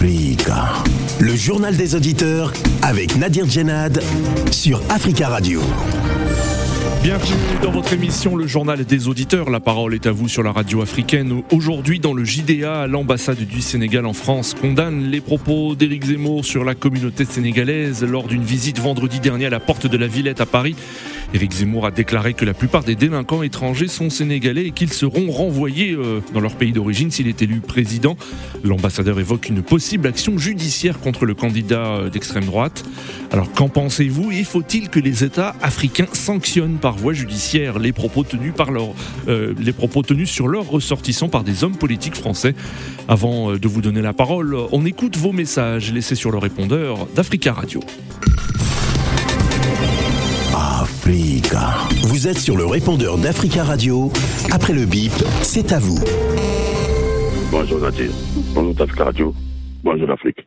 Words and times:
Le 0.00 1.34
journal 1.34 1.76
des 1.76 1.96
auditeurs 1.96 2.52
avec 2.82 3.16
Nadir 3.16 3.48
Djenad 3.50 4.00
sur 4.52 4.80
Africa 4.90 5.28
Radio. 5.28 5.60
Bienvenue 7.02 7.34
dans 7.62 7.72
votre 7.72 7.92
émission 7.92 8.36
Le 8.36 8.46
Journal 8.46 8.84
des 8.84 9.08
Auditeurs. 9.08 9.50
La 9.50 9.58
parole 9.58 9.94
est 9.94 10.06
à 10.06 10.12
vous 10.12 10.28
sur 10.28 10.44
la 10.44 10.52
radio 10.52 10.82
africaine. 10.82 11.42
Aujourd'hui, 11.50 11.98
dans 11.98 12.12
le 12.12 12.24
JDA, 12.24 12.86
l'ambassade 12.86 13.38
du 13.38 13.60
Sénégal 13.60 14.06
en 14.06 14.12
France 14.12 14.54
condamne 14.54 15.10
les 15.10 15.20
propos 15.20 15.74
d'Éric 15.74 16.04
Zemmour 16.04 16.44
sur 16.44 16.64
la 16.64 16.76
communauté 16.76 17.24
sénégalaise 17.24 18.04
lors 18.04 18.28
d'une 18.28 18.44
visite 18.44 18.78
vendredi 18.78 19.18
dernier 19.18 19.46
à 19.46 19.50
la 19.50 19.60
porte 19.60 19.88
de 19.88 19.96
la 19.96 20.06
Villette 20.06 20.40
à 20.40 20.46
Paris. 20.46 20.76
Éric 21.34 21.52
Zemmour 21.52 21.84
a 21.84 21.90
déclaré 21.90 22.32
que 22.32 22.46
la 22.46 22.54
plupart 22.54 22.84
des 22.84 22.94
délinquants 22.94 23.42
étrangers 23.42 23.88
sont 23.88 24.08
sénégalais 24.08 24.66
et 24.66 24.70
qu'ils 24.70 24.92
seront 24.92 25.30
renvoyés 25.30 25.92
euh, 25.92 26.20
dans 26.32 26.40
leur 26.40 26.54
pays 26.54 26.72
d'origine 26.72 27.10
s'il 27.10 27.28
est 27.28 27.42
élu 27.42 27.60
président. 27.60 28.16
L'ambassadeur 28.64 29.20
évoque 29.20 29.50
une 29.50 29.62
possible 29.62 30.06
action 30.06 30.38
judiciaire 30.38 30.98
contre 31.00 31.26
le 31.26 31.34
candidat 31.34 31.86
euh, 31.86 32.08
d'extrême 32.08 32.46
droite. 32.46 32.82
Alors 33.30 33.52
qu'en 33.52 33.68
pensez-vous? 33.68 34.32
Et 34.32 34.42
faut-il 34.42 34.88
que 34.88 35.00
les 35.00 35.22
États 35.22 35.54
africains 35.60 36.06
sanctionnent 36.14 36.78
par 36.78 36.96
voie 36.96 37.12
judiciaire 37.12 37.78
les 37.78 37.92
propos 37.92 38.24
tenus 38.24 38.54
par 38.54 38.70
leur, 38.70 38.94
euh, 39.28 39.52
les 39.58 39.74
propos 39.74 40.02
tenus 40.02 40.30
sur 40.30 40.48
leurs 40.48 40.68
ressortissants 40.68 41.28
par 41.28 41.44
des 41.44 41.62
hommes 41.62 41.76
politiques 41.76 42.16
français? 42.16 42.54
Avant 43.06 43.52
de 43.52 43.68
vous 43.68 43.82
donner 43.82 44.00
la 44.00 44.14
parole, 44.14 44.56
on 44.72 44.86
écoute 44.86 45.18
vos 45.18 45.32
messages 45.32 45.92
laissés 45.92 46.14
sur 46.14 46.30
le 46.30 46.38
répondeur 46.38 47.06
d'Africa 47.14 47.52
Radio. 47.52 47.80
Vous 50.88 52.28
êtes 52.28 52.38
sur 52.38 52.56
le 52.56 52.64
répondeur 52.64 53.18
d'Africa 53.18 53.62
Radio. 53.62 54.10
Après 54.52 54.72
le 54.72 54.84
bip, 54.84 55.12
c'est 55.42 55.72
à 55.72 55.78
vous. 55.78 56.00
Bonjour 57.50 57.80
Nadir. 57.80 58.10
Bonjour 58.54 58.80
Africa 58.80 59.04
Radio. 59.04 59.34
Bonjour 59.84 60.08
l'Afrique. 60.08 60.46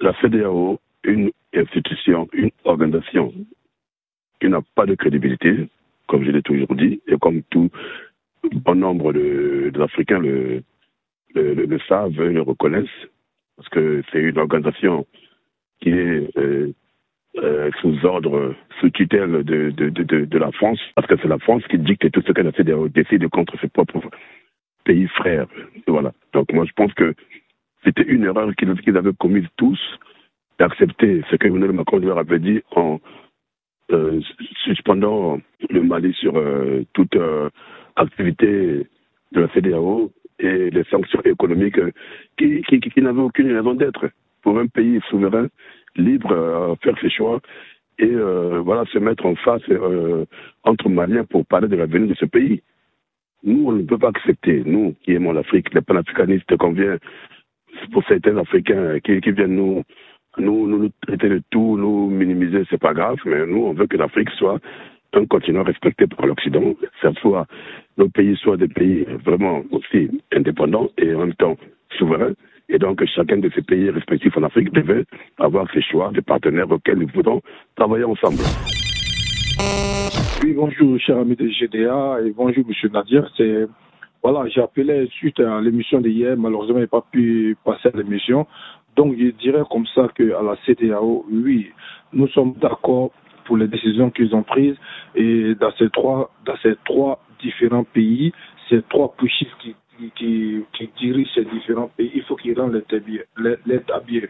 La 0.00 0.12
CDAO, 0.20 0.78
une 1.04 1.30
institution, 1.54 2.28
une 2.32 2.50
organisation 2.64 3.32
qui 4.40 4.48
n'a 4.48 4.60
pas 4.74 4.86
de 4.86 4.94
crédibilité, 4.94 5.68
comme 6.08 6.24
je 6.24 6.30
l'ai 6.30 6.42
toujours 6.42 6.74
dit, 6.74 7.00
et 7.06 7.16
comme 7.20 7.42
tout 7.50 7.70
bon 8.52 8.74
nombre 8.74 9.12
d'Africains 9.70 10.18
le, 10.18 10.62
le, 11.34 11.54
le, 11.54 11.78
savent 11.88 12.20
et 12.20 12.32
le 12.32 12.42
reconnaissent, 12.42 13.08
parce 13.56 13.68
que 13.68 14.02
c'est 14.10 14.20
une 14.20 14.38
organisation 14.38 15.06
qui 15.80 15.90
est 15.90 16.36
euh, 16.38 16.72
euh, 17.38 17.70
sous 17.80 18.04
ordre, 18.04 18.56
sous 18.80 18.90
tutelle 18.90 19.44
de, 19.44 19.70
de, 19.70 19.88
de, 19.88 20.38
la 20.38 20.50
France, 20.50 20.80
parce 20.96 21.06
que 21.06 21.14
c'est 21.22 21.28
la 21.28 21.38
France 21.38 21.62
qui 21.70 21.78
dicte 21.78 22.10
tout 22.10 22.22
ce 22.26 22.32
qu'elle 22.32 22.50
décide 22.90 23.28
contre 23.28 23.56
ses 23.60 23.68
propres 23.68 24.02
pays 24.84 25.06
frères. 25.06 25.46
Voilà. 25.86 26.12
Donc 26.32 26.52
moi 26.52 26.64
je 26.64 26.72
pense 26.72 26.92
que 26.94 27.14
c'était 27.84 28.02
une 28.02 28.24
erreur 28.24 28.50
qu'ils 28.56 28.96
avaient 28.96 29.12
commise 29.16 29.46
tous 29.56 29.80
d'accepter 30.58 31.22
ce 31.30 31.36
que 31.36 31.46
Emmanuel 31.46 31.72
Macron 31.72 31.98
leur 31.98 32.18
avait 32.18 32.40
dit 32.40 32.62
en 32.72 32.98
euh, 33.92 34.20
suspendant 34.64 35.40
le 35.68 35.82
Mali 35.84 36.12
sur 36.14 36.36
euh, 36.36 36.84
toute 36.94 37.16
activité 37.94 38.86
de 39.30 39.40
la 39.40 39.48
CDAO 39.54 40.10
et 40.40 40.70
les 40.70 40.84
sanctions 40.90 41.22
économiques 41.24 41.78
qui, 42.36 42.62
qui, 42.62 42.80
qui 42.80 43.02
n'avaient 43.02 43.20
aucune 43.20 43.54
raison 43.54 43.74
d'être 43.74 44.10
pour 44.42 44.58
un 44.58 44.66
pays 44.66 45.00
souverain 45.10 45.46
libre 45.96 46.32
à 46.32 46.76
faire 46.82 46.98
ses 47.00 47.10
choix 47.10 47.40
et 47.98 48.10
euh, 48.10 48.60
voilà 48.60 48.84
se 48.86 48.98
mettre 48.98 49.26
en 49.26 49.34
face 49.36 49.62
euh, 49.70 50.24
entre 50.64 50.88
Maliens 50.88 51.24
pour 51.24 51.44
parler 51.46 51.68
de 51.68 51.76
l'avenir 51.76 52.08
de 52.08 52.14
ce 52.14 52.24
pays. 52.24 52.62
Nous, 53.42 53.68
on 53.68 53.72
ne 53.72 53.82
peut 53.82 53.98
pas 53.98 54.08
accepter, 54.08 54.62
nous 54.64 54.94
qui 55.02 55.12
aimons 55.12 55.32
l'Afrique, 55.32 55.72
les 55.74 55.80
panafricanistes 55.80 56.56
qu'on 56.56 56.72
vient, 56.72 56.98
pour 57.92 58.04
certains 58.06 58.36
Africains 58.36 59.00
qui, 59.00 59.18
viennent 59.30 59.56
nous, 59.56 59.82
nous, 60.38 60.66
nous, 60.66 60.90
traiter 61.06 61.28
de 61.28 61.42
tout, 61.50 61.76
nous 61.78 62.08
minimiser, 62.08 62.64
c'est 62.68 62.80
pas 62.80 62.92
grave, 62.92 63.18
mais 63.24 63.46
nous, 63.46 63.64
on 63.64 63.72
veut 63.72 63.86
que 63.86 63.96
l'Afrique 63.96 64.30
soit 64.30 64.58
un 65.14 65.26
continent 65.26 65.62
respecté 65.62 66.06
par 66.06 66.26
l'Occident, 66.26 66.74
que 66.74 67.12
soit 67.20 67.46
nos 67.96 68.08
pays 68.08 68.36
soient 68.36 68.56
des 68.56 68.68
pays 68.68 69.04
vraiment 69.24 69.62
aussi 69.70 70.10
indépendants 70.32 70.88
et 70.98 71.14
en 71.14 71.20
même 71.20 71.34
temps 71.34 71.56
souverains. 71.98 72.34
Et 72.72 72.78
donc, 72.78 73.04
chacun 73.04 73.38
de 73.38 73.50
ces 73.52 73.62
pays 73.62 73.90
respectifs 73.90 74.36
en 74.36 74.44
Afrique 74.44 74.72
devait 74.72 75.04
avoir 75.38 75.68
ses 75.72 75.82
choix 75.82 76.12
de 76.12 76.20
partenaires 76.20 76.70
auxquels 76.70 76.98
nous 76.98 77.08
voulons 77.12 77.42
travailler 77.74 78.04
ensemble. 78.04 78.38
Oui, 80.42 80.52
bonjour, 80.52 80.98
cher 81.00 81.18
ami 81.18 81.34
de 81.34 81.48
GDA, 81.48 82.18
et 82.24 82.30
bonjour, 82.30 82.64
monsieur 82.66 82.88
Nadir. 82.88 83.28
Voilà, 84.22 84.48
j'ai 84.48 84.60
appelé 84.60 85.08
suite 85.08 85.40
à 85.40 85.60
l'émission 85.60 86.00
d'hier. 86.00 86.36
Malheureusement, 86.36 86.76
je 86.76 86.80
n'ai 86.82 86.86
pas 86.86 87.04
pu 87.10 87.56
passer 87.64 87.88
à 87.92 87.96
l'émission. 87.96 88.46
Donc, 88.94 89.16
je 89.18 89.30
dirais 89.30 89.62
comme 89.68 89.86
ça 89.92 90.06
qu'à 90.14 90.40
la 90.40 90.56
CDAO, 90.64 91.26
oui, 91.28 91.70
nous 92.12 92.28
sommes 92.28 92.54
d'accord 92.60 93.10
pour 93.46 93.56
les 93.56 93.66
décisions 93.66 94.10
qu'ils 94.10 94.32
ont 94.32 94.44
prises. 94.44 94.76
Et 95.16 95.56
dans 95.56 95.72
ces 95.72 95.90
trois, 95.90 96.30
dans 96.46 96.56
ces 96.62 96.76
trois 96.84 97.20
différents 97.40 97.84
pays, 97.84 98.32
ces 98.68 98.82
trois 98.82 99.12
pushistes 99.16 99.56
qui 99.60 99.74
qui, 100.16 100.64
dirige 100.98 101.28
ces 101.34 101.44
différents 101.44 101.90
pays, 101.96 102.10
il 102.14 102.22
faut 102.22 102.36
qu'il 102.36 102.58
rende 102.58 102.72
l'État 102.74 104.00
bien. 104.00 104.22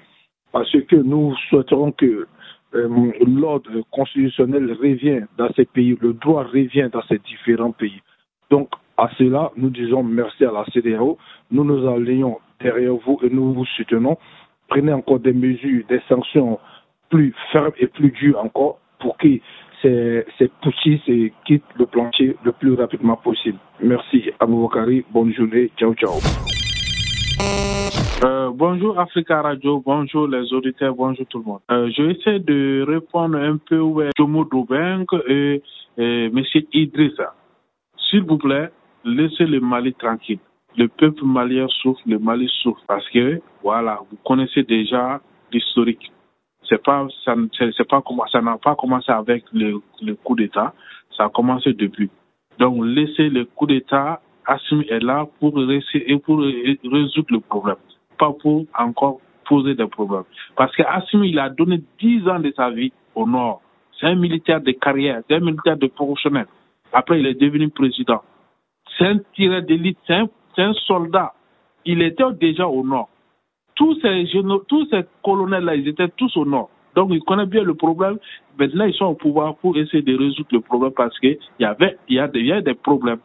Parce 0.53 0.71
que 0.73 0.97
nous 0.97 1.35
souhaiterons 1.49 1.93
que 1.93 2.27
euh, 2.75 3.13
l'ordre 3.27 3.83
constitutionnel 3.91 4.73
revient 4.73 5.23
dans 5.39 5.53
ces 5.55 5.65
pays, 5.65 5.97
le 6.01 6.13
droit 6.13 6.45
revient 6.45 6.89
dans 6.93 7.03
ces 7.03 7.19
différents 7.19 7.73
pays. 7.73 8.01
Donc, 8.51 8.71
à 8.97 9.09
cela, 9.17 9.51
nous 9.57 9.71
disons 9.71 10.03
merci 10.03 10.45
à 10.45 10.53
la 10.53 10.65
CDAO. 10.67 11.17
Nous 11.51 11.65
nous 11.65 11.89
allions 11.89 12.39
derrière 12.61 12.95
vous 12.95 13.19
et 13.23 13.31
nous 13.31 13.55
vous 13.55 13.65
soutenons. 13.77 14.19
Prenez 14.69 14.93
encore 14.93 15.21
des 15.21 15.33
mesures, 15.33 15.85
des 15.89 16.01
sanctions 16.09 16.59
plus 17.09 17.35
fermes 17.53 17.73
et 17.79 17.87
plus 17.87 18.11
dures 18.11 18.39
encore 18.39 18.79
pour 18.99 19.17
que 19.17 19.41
ces, 19.83 20.25
ces 20.39 20.51
et 21.09 21.33
quittent 21.45 21.63
le 21.79 21.87
plancher 21.87 22.37
le 22.45 22.53
plus 22.53 22.75
rapidement 22.75 23.17
possible. 23.17 23.59
Merci, 23.83 24.31
Aboubakari. 24.39 25.05
Bonne 25.11 25.33
journée. 25.33 25.71
Ciao, 25.77 25.95
ciao. 25.95 26.13
Euh, 28.23 28.51
bonjour 28.53 28.99
Africa 28.99 29.41
Radio, 29.41 29.83
bonjour 29.85 30.29
les 30.29 30.53
auditeurs, 30.53 30.95
bonjour 30.95 31.25
tout 31.27 31.39
le 31.39 31.45
monde. 31.45 31.61
Euh, 31.71 31.91
je 31.97 32.03
vais 32.03 32.13
essayer 32.13 32.39
de 32.39 32.85
répondre 32.87 33.39
un 33.39 33.57
peu 33.57 33.81
à 34.05 34.11
Jomo 34.17 34.45
Doubeng 34.45 35.07
et, 35.27 35.63
et 35.97 36.25
M. 36.27 36.43
Idrissa. 36.75 37.35
S'il 37.97 38.25
vous 38.25 38.37
plaît, 38.37 38.69
laissez 39.05 39.47
le 39.47 39.61
Mali 39.61 39.95
tranquille. 39.95 40.39
Le 40.77 40.89
peuple 40.89 41.25
malien 41.25 41.67
souffre, 41.69 42.01
le 42.07 42.19
Mali 42.19 42.51
souffre 42.63 42.83
parce 42.87 43.09
que, 43.09 43.41
voilà, 43.63 44.01
vous 44.11 44.19
connaissez 44.25 44.65
déjà 44.65 45.21
l'historique 45.51 46.13
c'est 46.71 46.83
pas 46.83 47.07
ça 47.25 47.35
n'a 48.41 48.59
pas 48.59 48.75
commencé 48.77 49.11
avec 49.11 49.45
le, 49.53 49.81
coup 50.23 50.37
d'État, 50.37 50.73
ça 51.17 51.25
a 51.25 51.29
commencé 51.29 51.73
depuis. 51.73 52.09
Donc 52.59 52.85
laisser 52.85 53.29
le 53.29 53.45
coup 53.45 53.67
d'État, 53.67 54.21
Assimi 54.47 54.87
est 54.89 55.03
là 55.03 55.27
pour 55.41 55.55
résoudre 55.57 57.29
le 57.31 57.41
problème, 57.41 57.77
pas 58.19 58.33
pour 58.33 58.67
encore 58.79 59.21
poser 59.45 59.75
des 59.75 59.87
problèmes. 59.87 60.25
Parce 60.57 60.75
que 60.77 60.83
Assimi 60.83 61.31
il 61.31 61.39
a 61.41 61.51
donné 61.51 61.83
10 62.01 62.29
ans 62.29 62.39
de 62.39 62.53
sa 62.57 62.71
vie 62.71 62.93
au 63.15 63.27
Nord. 63.27 63.61
C'est 63.99 64.07
un 64.07 64.15
militaire 64.15 64.61
de 64.61 64.71
carrière, 64.71 65.23
c'est 65.29 65.37
un 65.37 65.41
militaire 65.41 65.77
de 65.77 65.89
professionnel. 65.89 66.47
Après 66.93 67.19
il 67.19 67.27
est 67.27 67.41
devenu 67.41 67.69
président. 67.69 68.23
C'est 68.97 69.07
un 69.07 69.19
tireur 69.35 69.63
d'élite, 69.63 69.99
c'est 70.07 70.63
un 70.63 70.73
soldat. 70.87 71.33
Il 71.85 72.03
était 72.03 72.25
déjà 72.39 72.69
au 72.69 72.85
Nord 72.85 73.09
tous 73.81 73.99
ces, 74.03 74.27
tous 74.69 74.87
ces 74.91 75.01
colonels-là, 75.25 75.75
ils 75.75 75.89
étaient 75.89 76.11
tous 76.11 76.37
au 76.37 76.45
nord. 76.45 76.69
Donc, 76.95 77.09
ils 77.13 77.23
connaissent 77.23 77.49
bien 77.49 77.63
le 77.63 77.73
problème. 77.73 78.19
Maintenant, 78.59 78.85
ils 78.85 78.93
sont 78.93 79.07
au 79.07 79.15
pouvoir 79.15 79.57
pour 79.57 79.75
essayer 79.79 80.03
de 80.03 80.19
résoudre 80.19 80.51
le 80.53 80.61
problème 80.61 80.93
parce 80.93 81.19
qu'il 81.19 81.39
y 81.59 81.65
avait, 81.65 81.97
il 82.07 82.17
y, 82.17 82.21
a 82.21 82.29
des, 82.29 82.41
il 82.41 82.47
y 82.47 82.53
a 82.53 82.61
des 82.61 82.75
problèmes. 82.75 83.21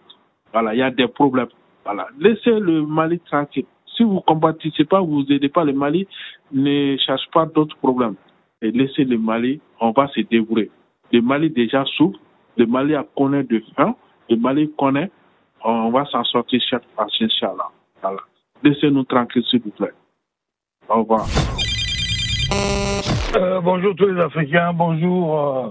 Voilà, 0.54 0.74
il 0.74 0.80
y 0.80 0.82
a 0.82 0.92
des 0.92 1.10
problèmes. 1.10 1.50
Voilà. 1.84 2.08
Laissez 2.18 2.58
le 2.58 2.86
Mali 2.86 3.20
tranquille. 3.20 3.66
Si 3.98 4.04
vous 4.04 4.16
ne 4.16 4.20
combattez 4.22 4.72
pas, 4.86 5.02
vous 5.02 5.24
n'aidez 5.24 5.50
pas 5.50 5.66
le 5.66 5.74
Mali, 5.74 6.08
ne 6.54 6.96
cherchez 7.06 7.30
pas 7.34 7.46
d'autres 7.48 7.76
problèmes. 7.78 8.16
Et 8.62 8.72
laissez 8.72 9.04
le 9.04 9.18
Mali, 9.18 9.60
on 9.82 9.92
va 9.92 10.08
se 10.08 10.22
débrouiller. 10.22 10.72
Le 11.12 11.22
Mali 11.22 11.50
déjà 11.50 11.84
souffre, 11.98 12.20
le 12.56 12.66
Mali 12.66 12.96
connaît 13.18 13.44
de 13.44 13.62
faim, 13.76 13.94
le 14.30 14.38
Mali 14.38 14.72
connaît, 14.78 15.12
on 15.66 15.90
va 15.90 16.06
s'en 16.06 16.24
sortir 16.24 16.62
chaque 16.70 16.84
fois. 16.96 17.08
Voilà. 18.02 18.20
Laissez-nous 18.64 19.04
tranquille, 19.04 19.44
s'il 19.50 19.60
vous 19.60 19.72
plaît. 19.72 19.92
Au 20.88 21.02
revoir. 21.02 21.28
Euh, 23.36 23.60
bonjour 23.62 23.96
tous 23.96 24.08
les 24.08 24.22
Africains, 24.22 24.72
bonjour 24.74 25.40
euh, 25.40 25.70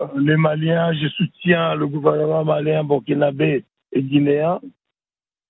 euh, 0.00 0.06
les 0.16 0.36
Maliens. 0.36 0.92
Je 0.92 1.08
soutiens 1.08 1.74
le 1.76 1.86
gouvernement 1.86 2.44
malien, 2.44 2.82
burkinabé 2.82 3.64
et 3.92 4.02
guinéen. 4.02 4.60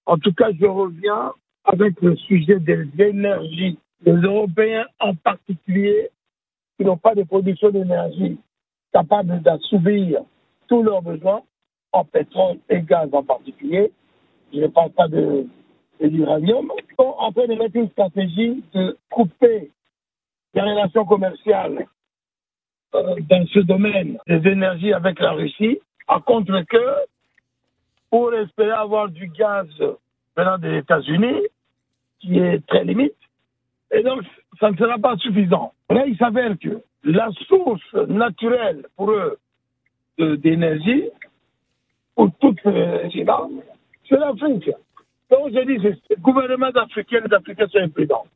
En 0.06 0.18
tout 0.18 0.34
cas, 0.34 0.48
je 0.58 0.66
reviens 0.66 1.32
avec 1.64 2.00
le 2.02 2.14
sujet 2.16 2.60
des 2.60 2.86
énergies. 2.98 3.78
Les 4.04 4.12
Européens 4.12 4.84
en 5.00 5.14
particulier, 5.14 6.10
qui 6.76 6.84
n'ont 6.84 6.98
pas 6.98 7.14
de 7.14 7.22
production 7.22 7.70
d'énergie 7.70 8.38
capable 8.92 9.40
d'assouvir 9.40 10.20
tous 10.68 10.82
leurs 10.82 11.02
besoins, 11.02 11.42
en 11.92 12.04
pétrole 12.04 12.58
et 12.68 12.82
gaz 12.82 13.08
en 13.12 13.22
particulier. 13.22 13.90
Je 14.52 14.60
ne 14.60 14.66
parle 14.66 14.90
pas 14.90 15.08
de 15.08 15.46
et 16.00 16.08
l'uranium, 16.08 16.70
sont 16.98 17.14
en 17.18 17.32
train 17.32 17.46
de 17.46 17.54
mettre 17.54 17.76
une 17.76 17.90
stratégie 17.90 18.62
de 18.72 18.96
couper 19.10 19.70
les 20.54 20.60
relations 20.60 21.04
commerciales 21.04 21.86
euh, 22.94 23.16
dans 23.28 23.46
ce 23.46 23.60
domaine 23.60 24.18
des 24.26 24.48
énergies 24.48 24.92
avec 24.92 25.18
la 25.20 25.32
Russie, 25.32 25.78
à 26.08 26.20
contre 26.20 26.60
que 26.68 26.94
pour 28.10 28.32
espérer 28.34 28.70
avoir 28.70 29.08
du 29.08 29.28
gaz 29.28 29.66
venant 30.36 30.58
des 30.58 30.78
États-Unis, 30.78 31.42
qui 32.20 32.38
est 32.38 32.64
très 32.66 32.84
limite. 32.84 33.16
Et 33.92 34.02
donc, 34.02 34.22
ça 34.60 34.70
ne 34.70 34.76
sera 34.76 34.98
pas 34.98 35.16
suffisant. 35.16 35.72
Là, 35.90 36.04
il 36.06 36.16
s'avère 36.16 36.56
que 36.58 36.80
la 37.04 37.30
source 37.48 37.94
naturelle 38.08 38.86
pour 38.96 39.10
eux 39.10 39.38
d'énergie, 40.18 41.04
pour 42.14 42.30
toute 42.40 42.64
énergie-là, 42.64 43.48
c'est 44.08 44.18
l'Afrique. 44.18 44.70
Donc, 45.34 45.52
je 45.52 45.64
dis, 45.64 45.78
les 45.78 46.16
gouvernements 46.20 46.66
africains, 46.66 47.20
les 47.26 47.34
Africains 47.34 47.66
sont 47.66 47.78
imprudents. 47.78 48.26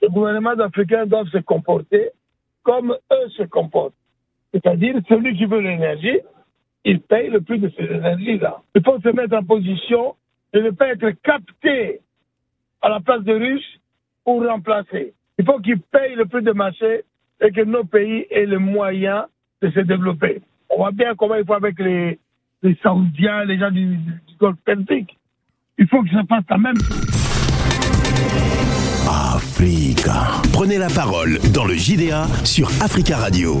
Les 0.00 0.08
gouvernements 0.08 0.50
africains 0.50 1.04
doivent 1.04 1.28
se 1.30 1.38
comporter 1.38 2.10
comme 2.62 2.92
eux 2.92 3.28
se 3.30 3.42
comportent. 3.44 3.94
C'est-à-dire, 4.52 4.94
celui 5.08 5.36
qui 5.36 5.46
veut 5.46 5.60
l'énergie, 5.60 6.20
il 6.84 7.00
paye 7.00 7.28
le 7.28 7.40
prix 7.40 7.58
de 7.58 7.70
ces 7.70 7.82
énergies-là. 7.82 8.58
Il 8.76 8.84
faut 8.84 9.00
se 9.00 9.08
mettre 9.08 9.34
en 9.34 9.42
position 9.42 10.14
de 10.52 10.60
ne 10.60 10.70
pas 10.70 10.88
être 10.88 11.10
capté 11.22 12.00
à 12.82 12.88
la 12.88 13.00
place 13.00 13.24
de 13.24 13.32
Russes 13.32 13.80
pour 14.24 14.46
remplacer. 14.46 15.14
Il 15.38 15.44
faut 15.44 15.58
qu'ils 15.58 15.80
payent 15.80 16.14
le 16.14 16.26
prix 16.26 16.42
de 16.42 16.52
marché 16.52 17.02
et 17.40 17.50
que 17.50 17.62
nos 17.62 17.84
pays 17.84 18.26
aient 18.30 18.46
les 18.46 18.58
moyens 18.58 19.24
de 19.60 19.70
se 19.70 19.80
développer. 19.80 20.40
On 20.70 20.76
voit 20.76 20.92
bien 20.92 21.16
comment 21.16 21.34
il 21.34 21.44
faut 21.44 21.54
avec 21.54 21.80
les, 21.80 22.20
les 22.62 22.76
Saoudiens, 22.76 23.44
les 23.44 23.58
gens 23.58 23.72
du, 23.72 23.96
du 23.96 24.36
Golfe 24.38 24.58
Persique. 24.64 25.17
Il 25.78 25.86
faut 25.86 26.02
que 26.02 26.10
ça 26.10 26.22
fasse 26.28 26.44
la 26.50 26.58
même 26.58 26.76
chose. 26.76 27.06
Africa. 29.08 30.42
Prenez 30.52 30.76
la 30.76 30.88
parole 30.88 31.38
dans 31.54 31.64
le 31.64 31.74
JDA 31.74 32.26
sur 32.44 32.68
Africa 32.82 33.16
Radio. 33.16 33.60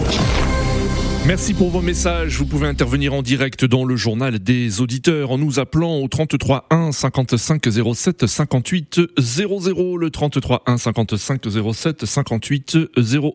Merci 1.28 1.52
pour 1.52 1.68
vos 1.68 1.82
messages. 1.82 2.38
Vous 2.38 2.46
pouvez 2.46 2.66
intervenir 2.66 3.12
en 3.12 3.20
direct 3.20 3.66
dans 3.66 3.84
le 3.84 3.96
journal 3.96 4.38
des 4.38 4.80
auditeurs 4.80 5.30
en 5.30 5.36
nous 5.36 5.58
appelant 5.58 5.98
au 5.98 6.08
33 6.08 6.68
1 6.70 6.90
55 6.90 7.68
07 7.94 8.26
58 8.26 9.00
00. 9.18 9.96
Le 9.98 10.10
33 10.10 10.62
1 10.64 10.78
55 10.78 11.42
07 11.74 12.06
58 12.06 12.78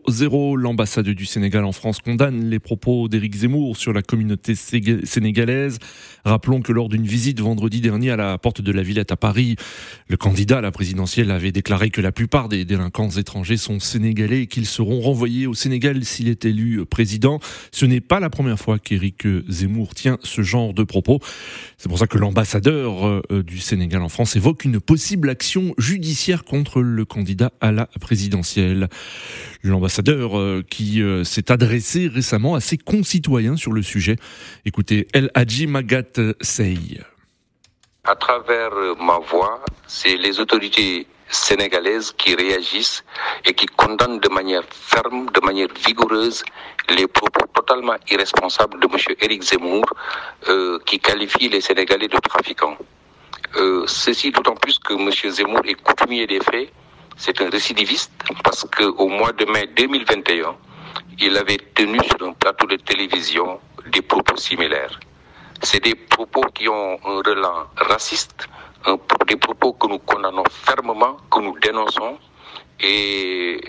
00. 0.08 0.56
L'ambassade 0.56 1.08
du 1.08 1.24
Sénégal 1.24 1.64
en 1.64 1.70
France 1.70 2.00
condamne 2.00 2.50
les 2.50 2.58
propos 2.58 3.06
d'Éric 3.06 3.36
Zemmour 3.36 3.76
sur 3.76 3.92
la 3.92 4.02
communauté 4.02 4.56
sénégalaise. 4.56 5.78
Rappelons 6.24 6.62
que 6.62 6.72
lors 6.72 6.88
d'une 6.88 7.06
visite 7.06 7.38
vendredi 7.38 7.80
dernier 7.80 8.10
à 8.10 8.16
la 8.16 8.38
porte 8.38 8.60
de 8.60 8.72
la 8.72 8.82
Villette 8.82 9.12
à 9.12 9.16
Paris, 9.16 9.54
le 10.08 10.16
candidat 10.16 10.58
à 10.58 10.62
la 10.62 10.72
présidentielle 10.72 11.30
avait 11.30 11.52
déclaré 11.52 11.90
que 11.90 12.00
la 12.00 12.10
plupart 12.10 12.48
des 12.48 12.64
délinquants 12.64 13.10
étrangers 13.10 13.56
sont 13.56 13.78
sénégalais 13.78 14.42
et 14.42 14.46
qu'ils 14.48 14.66
seront 14.66 15.00
renvoyés 15.00 15.46
au 15.46 15.54
Sénégal 15.54 16.04
s'il 16.04 16.26
est 16.26 16.44
élu 16.44 16.84
président. 16.86 17.38
Ce 17.84 17.86
n'est 17.86 18.00
pas 18.00 18.18
la 18.18 18.30
première 18.30 18.58
fois 18.58 18.78
qu'Éric 18.78 19.26
Zemmour 19.46 19.94
tient 19.94 20.16
ce 20.22 20.40
genre 20.40 20.72
de 20.72 20.84
propos. 20.84 21.20
C'est 21.76 21.90
pour 21.90 21.98
ça 21.98 22.06
que 22.06 22.16
l'ambassadeur 22.16 23.06
euh, 23.06 23.42
du 23.42 23.58
Sénégal 23.58 24.00
en 24.00 24.08
France 24.08 24.36
évoque 24.36 24.64
une 24.64 24.80
possible 24.80 25.28
action 25.28 25.74
judiciaire 25.76 26.44
contre 26.44 26.80
le 26.80 27.04
candidat 27.04 27.52
à 27.60 27.72
la 27.72 27.84
présidentielle. 28.00 28.88
L'ambassadeur 29.62 30.38
euh, 30.38 30.64
qui 30.66 31.02
euh, 31.02 31.24
s'est 31.24 31.52
adressé 31.52 32.08
récemment 32.08 32.54
à 32.54 32.60
ses 32.60 32.78
concitoyens 32.78 33.56
sur 33.56 33.72
le 33.72 33.82
sujet. 33.82 34.16
Écoutez, 34.64 35.06
El 35.12 35.30
Hadji 35.34 35.66
Magat 35.66 36.34
Sey. 36.40 37.02
À 38.04 38.16
travers 38.16 38.70
ma 38.98 39.18
voix, 39.30 39.62
c'est 39.86 40.16
les 40.16 40.40
autorités 40.40 41.06
sénégalaises 41.30 42.12
qui 42.12 42.34
réagissent 42.34 43.04
et 43.44 43.54
qui 43.54 43.66
condamnent 43.66 44.20
de 44.20 44.28
manière 44.28 44.64
ferme, 44.70 45.26
de 45.30 45.40
manière 45.40 45.68
vigoureuse, 45.86 46.44
les 46.88 47.06
propos 47.06 47.46
totalement 47.54 47.96
irresponsables 48.10 48.78
de 48.80 48.86
M. 48.86 49.16
Éric 49.20 49.42
Zemmour, 49.42 49.84
euh, 50.48 50.78
qui 50.86 50.98
qualifie 51.00 51.48
les 51.48 51.60
Sénégalais 51.60 52.08
de 52.08 52.18
trafiquants. 52.18 52.76
Euh, 53.56 53.84
ceci 53.86 54.30
d'autant 54.30 54.54
plus 54.56 54.78
que 54.78 54.94
M. 54.94 55.10
Zemmour 55.30 55.60
est 55.64 55.74
coutumier 55.74 56.26
des 56.26 56.40
faits, 56.40 56.72
c'est 57.16 57.40
un 57.40 57.48
récidiviste, 57.48 58.12
parce 58.42 58.64
qu'au 58.64 59.08
mois 59.08 59.32
de 59.32 59.44
mai 59.44 59.68
2021, 59.76 60.56
il 61.20 61.36
avait 61.36 61.58
tenu 61.74 61.98
sur 62.04 62.26
un 62.26 62.32
plateau 62.32 62.66
de 62.66 62.76
télévision 62.76 63.60
des 63.86 64.02
propos 64.02 64.36
similaires. 64.36 64.98
C'est 65.62 65.82
des 65.82 65.94
propos 65.94 66.42
qui 66.54 66.68
ont 66.68 66.98
un 67.04 67.22
relan 67.24 67.66
raciste, 67.76 68.48
un, 68.86 68.98
des 69.26 69.36
propos 69.36 69.72
que 69.72 69.86
nous 69.86 69.98
condamnons 69.98 70.44
fermement, 70.50 71.16
que 71.30 71.40
nous 71.40 71.58
dénonçons, 71.58 72.18
et 72.80 73.60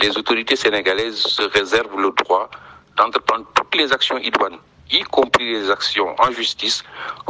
les 0.00 0.18
autorités 0.18 0.56
sénégalaises 0.56 1.18
se 1.18 1.42
réservent 1.42 2.00
le 2.00 2.10
droit 2.10 2.50
d'entreprendre 2.96 3.46
toutes 3.54 3.74
les 3.76 3.92
actions 3.92 4.18
idoines, 4.18 4.58
y 4.90 5.00
compris 5.02 5.52
les 5.52 5.70
actions 5.70 6.14
en 6.18 6.30
justice 6.32 6.82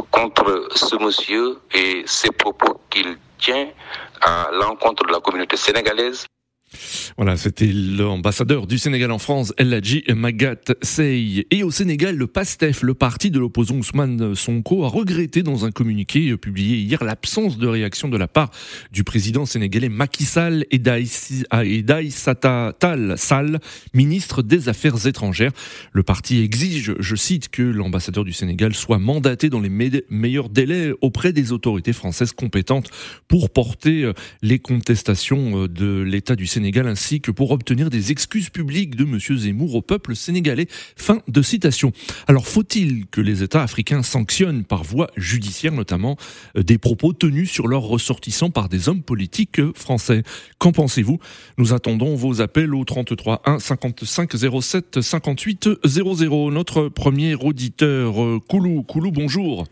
contre 0.09 0.67
ce 0.75 0.95
monsieur 0.95 1.59
et 1.73 2.03
ses 2.05 2.31
propos 2.31 2.81
qu'il 2.89 3.17
tient 3.39 3.69
à 4.21 4.49
l'encontre 4.51 5.05
de 5.05 5.11
la 5.11 5.19
communauté 5.19 5.57
sénégalaise. 5.57 6.25
Voilà, 7.17 7.35
c'était 7.35 7.71
l'ambassadeur 7.71 8.65
du 8.65 8.77
Sénégal 8.77 9.11
en 9.11 9.19
France, 9.19 9.53
El 9.57 9.73
Hadji 9.73 10.03
Magat 10.15 10.55
Sey. 10.81 11.45
Et 11.51 11.63
au 11.63 11.71
Sénégal, 11.71 12.15
le 12.15 12.27
PASTEF, 12.27 12.83
le 12.83 12.93
parti 12.93 13.29
de 13.29 13.39
l'opposant 13.39 13.75
Ousmane 13.75 14.35
Sonko, 14.35 14.85
a 14.85 14.87
regretté 14.87 15.43
dans 15.43 15.65
un 15.65 15.71
communiqué 15.71 16.35
publié 16.37 16.77
hier 16.77 17.03
l'absence 17.03 17.57
de 17.57 17.67
réaction 17.67 18.07
de 18.07 18.17
la 18.17 18.27
part 18.27 18.51
du 18.91 19.03
président 19.03 19.45
sénégalais 19.45 19.89
Macky 19.89 20.23
Sall 20.23 20.65
et 20.71 20.79
d'Aïssata 20.79 22.73
Tal 22.79 23.15
Sall, 23.17 23.59
ministre 23.93 24.41
des 24.41 24.69
Affaires 24.69 25.05
étrangères. 25.05 25.51
Le 25.91 26.03
parti 26.03 26.41
exige, 26.41 26.95
je 26.99 27.15
cite, 27.15 27.49
que 27.49 27.63
l'ambassadeur 27.63 28.23
du 28.23 28.33
Sénégal 28.33 28.73
soit 28.73 28.99
mandaté 28.99 29.49
dans 29.49 29.59
les 29.59 29.69
meilleurs 30.09 30.49
délais 30.49 30.93
auprès 31.01 31.33
des 31.33 31.51
autorités 31.51 31.93
françaises 31.93 32.31
compétentes 32.31 32.89
pour 33.27 33.49
porter 33.49 34.03
euh, 34.03 34.13
les 34.41 34.59
contestations 34.59 35.63
euh, 35.63 35.67
de 35.67 36.01
l'État 36.01 36.35
du 36.35 36.47
Sénégal 36.47 36.60
ainsi 36.85 37.21
que 37.21 37.31
pour 37.31 37.51
obtenir 37.51 37.89
des 37.89 38.11
excuses 38.11 38.49
publiques 38.49 38.95
de 38.95 39.03
M. 39.03 39.19
Zemmour 39.19 39.75
au 39.75 39.81
peuple 39.81 40.15
sénégalais. 40.15 40.67
Fin 40.95 41.19
de 41.27 41.41
citation. 41.41 41.91
Alors 42.27 42.47
faut-il 42.47 43.07
que 43.07 43.21
les 43.21 43.43
États 43.43 43.63
africains 43.63 44.03
sanctionnent 44.03 44.63
par 44.63 44.83
voie 44.83 45.07
judiciaire 45.17 45.73
notamment 45.73 46.17
euh, 46.57 46.63
des 46.63 46.77
propos 46.77 47.13
tenus 47.13 47.49
sur 47.51 47.67
leurs 47.67 47.83
ressortissants 47.83 48.49
par 48.49 48.69
des 48.69 48.89
hommes 48.89 49.03
politiques 49.03 49.59
euh, 49.59 49.71
français? 49.75 50.23
Qu'en 50.59 50.71
pensez-vous? 50.71 51.19
Nous 51.57 51.73
attendons 51.73 52.15
vos 52.15 52.41
appels 52.41 52.73
au 52.73 52.83
33 52.83 53.41
1 53.45 53.59
55 53.59 54.31
07 54.61 55.01
58 55.01 55.69
00. 55.83 56.51
Notre 56.51 56.89
premier 56.89 57.35
auditeur, 57.35 58.23
euh, 58.23 58.39
Koulou. 58.47 58.83
Koulou, 58.83 59.11
bonjour. 59.11 59.65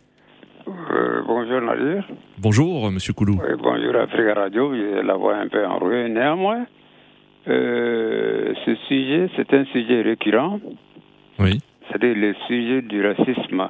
bonjour 1.27 1.61
Nadir. 1.61 2.07
Bonjour 2.37 2.91
Monsieur 2.91 3.13
Koulou. 3.13 3.39
bonjour 3.61 3.95
Africa 3.95 4.33
Radio, 4.33 4.71
la 5.03 5.15
voix 5.15 5.35
un 5.35 5.47
peu 5.47 5.65
enrouée. 5.65 6.09
Néanmoins, 6.09 6.65
euh, 7.49 8.53
ce 8.65 8.75
sujet, 8.87 9.29
c'est 9.35 9.53
un 9.53 9.65
sujet 9.65 10.01
récurrent. 10.01 10.59
Oui. 11.39 11.59
C'est-à-dire 11.87 12.15
le 12.15 12.33
sujet 12.47 12.81
du 12.83 13.05
racisme 13.05 13.69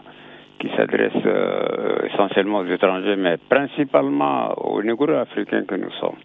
qui 0.60 0.70
s'adresse 0.76 1.14
euh, 1.26 2.08
essentiellement 2.12 2.60
aux 2.60 2.66
étrangers, 2.66 3.16
mais 3.16 3.38
principalement 3.38 4.52
aux 4.58 4.84
négro 4.84 5.10
africains 5.12 5.64
que 5.64 5.76
nous 5.76 5.92
sommes. 6.02 6.18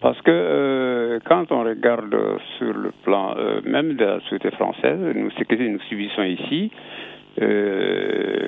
Parce 0.00 0.20
que 0.20 0.30
euh, 0.30 1.18
quand 1.24 1.50
on 1.50 1.64
regarde 1.64 2.14
sur 2.58 2.72
le 2.72 2.92
plan 3.02 3.34
même 3.64 3.94
de 3.94 4.04
la 4.04 4.20
société 4.20 4.50
française, 4.52 5.00
nous, 5.14 5.30
ce 5.30 5.42
que 5.44 5.54
nous 5.56 5.80
subissons 5.88 6.22
ici, 6.22 6.70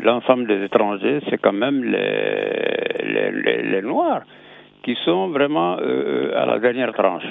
l'ensemble 0.04 0.46
des 0.46 0.64
étrangers, 0.64 1.20
c'est 1.28 1.38
quand 1.38 1.52
même 1.52 1.82
les, 1.82 3.32
les, 3.32 3.62
les, 3.62 3.82
Noirs 3.82 4.22
qui 4.84 4.96
sont 5.04 5.28
vraiment 5.28 5.74
à 5.74 6.46
la 6.46 6.58
dernière 6.60 6.92
tranche. 6.92 7.26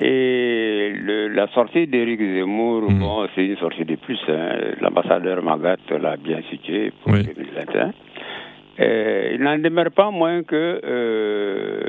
Et 0.00 0.92
le, 0.96 1.28
la 1.28 1.46
sortie 1.48 1.86
d'Éric 1.86 2.20
Zemmour, 2.20 2.90
Mhm. 2.90 2.98
bon, 3.00 3.26
c'est 3.34 3.44
une 3.44 3.56
sortie 3.58 3.84
de 3.84 3.96
plus. 3.96 4.18
hein. 4.28 4.56
L'ambassadeur 4.80 5.42
Magat 5.42 5.76
l'a 6.00 6.16
bien 6.16 6.40
situé 6.50 6.90
pour 7.02 7.12
Oui. 7.12 7.22
2021. 7.24 7.92
Euh, 8.80 9.32
il 9.34 9.42
n'en 9.42 9.58
demeure 9.58 9.90
pas 9.90 10.10
moins 10.10 10.42
que 10.42 10.80
euh, 10.82 11.80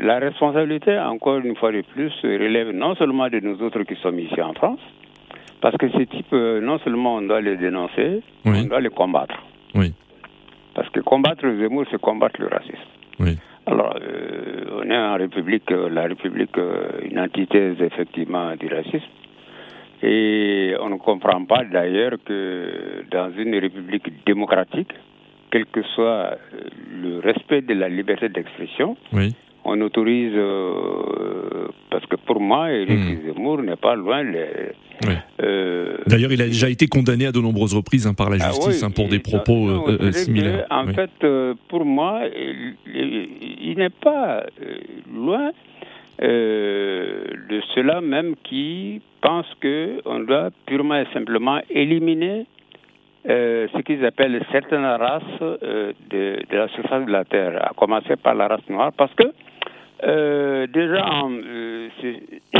la 0.00 0.18
responsabilité, 0.18 0.98
encore 0.98 1.38
une 1.38 1.56
fois 1.56 1.72
de 1.72 1.82
plus, 1.82 2.12
relève 2.24 2.70
non 2.70 2.94
seulement 2.94 3.28
de 3.28 3.40
nous 3.40 3.60
autres 3.62 3.82
qui 3.82 3.96
sommes 3.96 4.18
ici 4.18 4.40
en 4.40 4.54
France, 4.54 4.80
parce 5.60 5.76
que 5.76 5.90
ces 5.90 6.06
types, 6.06 6.32
euh, 6.32 6.60
non 6.62 6.78
seulement 6.78 7.16
on 7.16 7.22
doit 7.22 7.42
les 7.42 7.56
dénoncer, 7.58 8.22
Oui. 8.46 8.60
on 8.64 8.68
doit 8.68 8.80
les 8.80 8.88
combattre. 8.88 9.36
Oui. 9.74 9.92
Parce 10.74 10.88
que 10.88 11.00
combattre 11.00 11.42
Zemmour, 11.42 11.84
c'est 11.90 12.00
combattre 12.00 12.40
le 12.40 12.46
racisme. 12.48 12.88
Oui. 13.20 13.36
Alors, 13.70 13.94
euh, 14.00 14.80
on 14.82 14.90
est 14.90 14.96
en 14.96 15.16
République, 15.18 15.70
euh, 15.72 15.90
la 15.90 16.04
République, 16.04 16.56
euh, 16.56 16.88
une 17.02 17.18
antithèse 17.18 17.76
effectivement 17.82 18.56
du 18.56 18.66
racisme. 18.66 19.12
Et 20.02 20.74
on 20.80 20.88
ne 20.88 20.96
comprend 20.96 21.44
pas 21.44 21.64
d'ailleurs 21.64 22.12
que 22.24 23.04
dans 23.10 23.30
une 23.36 23.54
République 23.56 24.24
démocratique, 24.24 24.92
quel 25.50 25.66
que 25.66 25.82
soit 25.94 26.38
le 27.02 27.18
respect 27.18 27.60
de 27.62 27.74
la 27.74 27.88
liberté 27.90 28.30
d'expression, 28.30 28.96
Oui. 29.12 29.34
On 29.68 29.80
autorise, 29.82 30.32
euh, 30.34 31.68
parce 31.90 32.04
que 32.06 32.16
pour 32.16 32.40
moi, 32.40 32.70
Éric 32.72 32.98
Hmm. 32.98 33.26
Zemmour 33.26 33.62
n'est 33.62 33.76
pas 33.76 33.94
loin 33.94 34.22
les. 34.22 34.46
Oui. 35.06 35.14
euh, 35.42 35.96
D'ailleurs, 36.06 36.32
il 36.32 36.42
a 36.42 36.46
déjà 36.46 36.68
été 36.68 36.86
condamné 36.88 37.26
à 37.26 37.32
de 37.32 37.40
nombreuses 37.40 37.74
reprises 37.74 38.06
hein, 38.06 38.14
par 38.14 38.30
la 38.30 38.36
ah 38.40 38.48
justice 38.48 38.80
oui, 38.82 38.86
hein, 38.86 38.90
pour 38.94 39.08
des 39.08 39.20
propos 39.20 39.54
non, 39.68 39.84
euh, 39.88 40.10
similaires. 40.12 40.66
que, 40.68 40.74
en 40.74 40.86
Oui. 40.86 40.94
fait, 40.94 41.26
pour 41.68 41.84
moi, 41.84 42.22
il, 42.34 42.74
il- 42.94 43.28
il 43.70 43.78
n'est 43.78 43.90
pas 43.90 44.44
loin 45.14 45.50
de 46.20 47.60
ceux-là 47.74 48.00
même 48.00 48.34
qui 48.44 49.00
pensent 49.20 49.54
qu'on 49.62 50.20
doit 50.20 50.50
purement 50.66 50.96
et 50.96 51.06
simplement 51.12 51.60
éliminer 51.70 52.46
euh, 53.28 53.66
ce 53.74 53.78
qu'ils 53.82 54.04
appellent 54.04 54.40
certaines 54.50 54.84
races 54.84 55.22
euh, 55.42 55.92
de, 56.10 56.38
de 56.50 56.56
la 56.56 56.68
surface 56.68 57.04
de 57.04 57.10
la 57.12 57.24
Terre, 57.24 57.54
à 57.62 57.72
commencer 57.74 58.16
par 58.16 58.34
la 58.34 58.48
race 58.48 58.68
noire, 58.68 58.92
parce 58.96 59.12
que 59.14 59.24
euh, 60.04 60.66
déjà, 60.66 61.06
euh, 61.24 61.88
c'est 62.00 62.20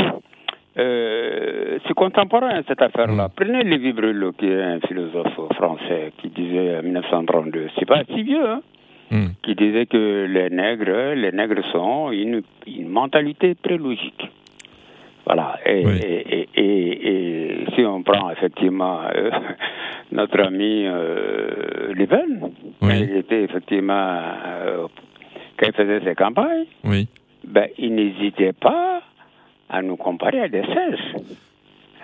euh, 0.77 1.79
c'est 1.87 1.93
contemporain 1.93 2.61
cette 2.67 2.81
affaire-là. 2.81 3.27
Mm. 3.27 3.31
Prenez 3.35 3.63
Lévi 3.63 3.93
Brulot, 3.93 4.31
qui 4.33 4.47
est 4.47 4.61
un 4.61 4.79
philosophe 4.81 5.33
français, 5.55 6.13
qui 6.19 6.29
disait 6.29 6.77
en 6.77 6.83
1932, 6.83 7.67
c'est 7.77 7.85
pas 7.87 8.03
si 8.13 8.23
vieux, 8.23 8.47
hein, 8.47 8.61
Hmm. 9.11 9.29
qui 9.41 9.55
disait 9.55 9.87
que 9.87 10.27
les 10.29 10.51
nègres, 10.51 11.15
les 11.15 11.31
nègres 11.31 11.65
sont 11.71 12.11
une, 12.11 12.43
une 12.67 12.89
mentalité 12.89 13.55
très 13.55 13.75
logique. 13.75 14.29
Voilà. 15.25 15.57
Et, 15.65 15.83
Oui. 15.83 15.93
et, 16.03 16.39
et, 16.39 16.49
et- 16.55 17.07
et 17.07 17.65
si 17.73 17.83
on 17.85 18.03
prend 18.03 18.29
effectivement 18.29 18.99
euh, 19.15 19.31
notre 20.11 20.39
ami 20.41 20.83
euh, 20.85 21.91
Leven, 21.95 22.51
Oui. 22.83 22.99
il 23.09 23.17
était 23.17 23.41
effectivement, 23.45 24.19
euh, 24.45 24.85
quand 25.57 25.65
il 25.69 25.73
faisait 25.73 26.01
ses 26.01 26.13
campagnes, 26.13 26.65
Oui. 26.83 27.07
Ben, 27.49 27.67
il 27.77 27.95
n'hésitait 27.95 28.53
pas 28.53 29.01
à 29.69 29.81
nous 29.81 29.97
comparer 29.97 30.41
à 30.41 30.47
des 30.47 30.61
singes. 30.61 31.15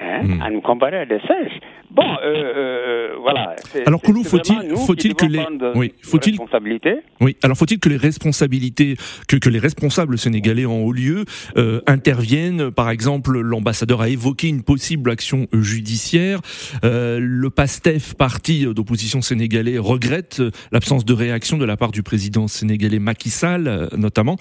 Hein, 0.01 0.23
Hmm. 0.23 0.41
À 0.41 0.49
nous 0.49 0.59
comparer 0.61 0.97
à 0.97 1.05
des 1.05 1.19
singes. 1.19 1.59
Bon, 1.89 2.03
euh, 2.03 2.17
euh, 2.25 3.07
voilà. 3.21 3.55
Alors, 3.85 4.01
Koulou, 4.01 4.23
faut-il- 4.25 4.75
faut-il 4.75 5.13
que 5.15 5.25
les- 5.25 5.39
oui, 5.75 5.93
faut-il- 6.01 6.31
responsabilités. 6.31 6.95
Oui, 7.21 7.37
alors 7.43 7.55
faut-il 7.57 7.79
que 7.79 7.87
les 7.87 7.95
responsabilités, 7.97 8.97
que, 9.29 9.37
que 9.37 9.49
les 9.49 9.59
responsables 9.59 10.17
sénégalais 10.17 10.65
en 10.65 10.79
haut 10.79 10.91
lieu 10.91 11.23
euh, 11.57 11.79
interviennent 11.87 12.71
Par 12.71 12.89
exemple, 12.89 13.39
l'ambassadeur 13.39 14.01
a 14.01 14.09
évoqué 14.09 14.49
une 14.49 14.63
possible 14.63 15.09
action 15.11 15.47
judiciaire. 15.53 16.41
Euh, 16.83 17.17
le 17.21 17.49
PASTEF, 17.49 18.15
parti 18.15 18.65
d'opposition 18.65 19.21
sénégalais, 19.21 19.77
regrette 19.77 20.39
euh, 20.41 20.51
l'absence 20.73 21.05
de 21.05 21.13
réaction 21.13 21.57
de 21.57 21.65
la 21.65 21.77
part 21.77 21.91
du 21.91 22.03
président 22.03 22.47
sénégalais 22.47 22.99
Macky 22.99 23.29
Sall, 23.29 23.67
euh, 23.67 23.87
notamment. 23.95 24.35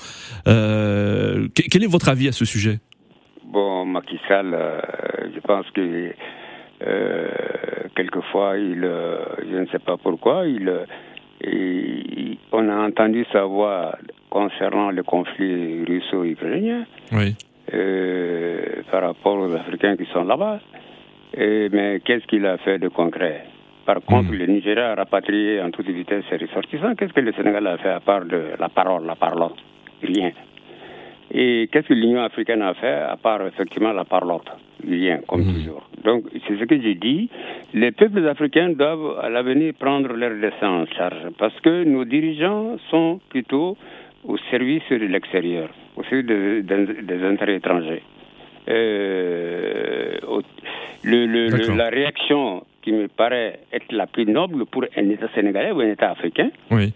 Euh, 0.48 1.48
que- 1.54 1.62
quel 1.70 1.84
est 1.84 1.88
votre 1.88 2.08
avis 2.08 2.26
à 2.28 2.32
ce 2.32 2.44
sujet? 2.44 2.78
Bon, 3.54 3.84
Macky 3.86 4.18
Sall, 4.26 4.52
euh, 4.52 4.80
je 5.32 5.38
pense 5.38 5.70
que 5.70 6.10
euh, 6.84 7.28
quelquefois, 7.94 8.58
il, 8.58 8.82
euh, 8.84 9.18
je 9.48 9.56
ne 9.58 9.66
sais 9.66 9.78
pas 9.78 9.96
pourquoi, 9.96 10.44
il, 10.46 10.68
il- 11.40 12.36
on 12.50 12.68
a 12.68 12.76
entendu 12.88 13.24
sa 13.32 13.44
voix 13.44 13.96
concernant 14.28 14.90
le 14.90 15.04
conflit 15.04 15.84
russo-ukrainien 15.84 16.84
Oui. 17.12 17.36
euh, 17.72 18.82
par 18.90 19.02
rapport 19.02 19.36
aux 19.38 19.54
Africains 19.54 19.96
qui 19.96 20.06
sont 20.06 20.24
là-bas. 20.24 20.58
Mais 21.36 22.00
qu'est-ce 22.04 22.26
qu'il 22.26 22.44
a 22.46 22.56
fait 22.58 22.78
de 22.80 22.88
concret? 22.88 23.44
Par 23.86 24.00
contre, 24.02 24.32
Mhm. 24.32 24.38
le 24.38 24.46
Nigeria 24.46 24.92
a 24.92 24.94
rapatrié 24.96 25.60
en 25.62 25.70
toute 25.70 25.86
vitesse 25.90 26.24
ses 26.28 26.38
ressortissants. 26.44 26.96
Qu'est-ce 26.96 27.12
que 27.12 27.20
le 27.20 27.32
Sénégal 27.34 27.66
a 27.68 27.76
fait 27.78 27.90
à 27.90 28.00
part 28.00 28.24
de 28.24 28.40
la 28.58 28.68
parole, 28.68 29.06
la 29.06 29.14
parlotte 29.14 29.58
Rien. 30.02 30.32
Et 31.32 31.68
qu'est-ce 31.72 31.88
que 31.88 31.94
l'Union 31.94 32.22
africaine 32.22 32.62
a 32.62 32.74
fait 32.74 32.92
à 32.92 33.16
part 33.16 33.44
effectivement 33.46 33.92
la 33.92 34.04
parlotte? 34.04 34.48
Rien, 34.86 35.20
comme 35.26 35.42
Mhm. 35.42 35.54
toujours. 35.54 35.88
Donc, 36.04 36.24
c'est 36.46 36.56
ce 36.58 36.64
que 36.64 36.80
j'ai 36.80 36.94
dit. 36.94 37.30
Les 37.72 37.90
peuples 37.92 38.26
africains 38.28 38.68
doivent 38.70 39.18
à 39.22 39.30
l'avenir 39.30 39.72
prendre 39.78 40.12
leur 40.12 40.34
destin 40.38 40.68
en 40.82 40.86
charge 40.86 41.30
parce 41.38 41.58
que 41.60 41.84
nos 41.84 42.04
dirigeants 42.04 42.76
sont 42.90 43.20
plutôt 43.30 43.76
au 44.24 44.36
service 44.50 44.82
de 44.90 44.96
l'extérieur, 45.06 45.68
au 45.96 46.02
service 46.04 46.26
des, 46.26 47.24
intérêts 47.24 47.56
étrangers. 47.56 48.02
Euh, 48.68 50.18
au- 50.28 50.42
le- 51.04 51.26
le- 51.26 51.48
le- 51.48 51.58
D'accord. 51.58 51.76
la 51.76 51.88
réaction 51.88 52.62
qui 52.82 52.92
me 52.92 53.08
paraît 53.08 53.60
être 53.72 53.90
la 53.92 54.06
plus 54.06 54.26
noble 54.26 54.66
pour 54.66 54.84
un 54.96 55.08
État 55.10 55.28
sénégalais 55.34 55.72
ou 55.72 55.80
un 55.80 55.90
État 55.90 56.10
africain, 56.10 56.50
Oui. 56.70 56.92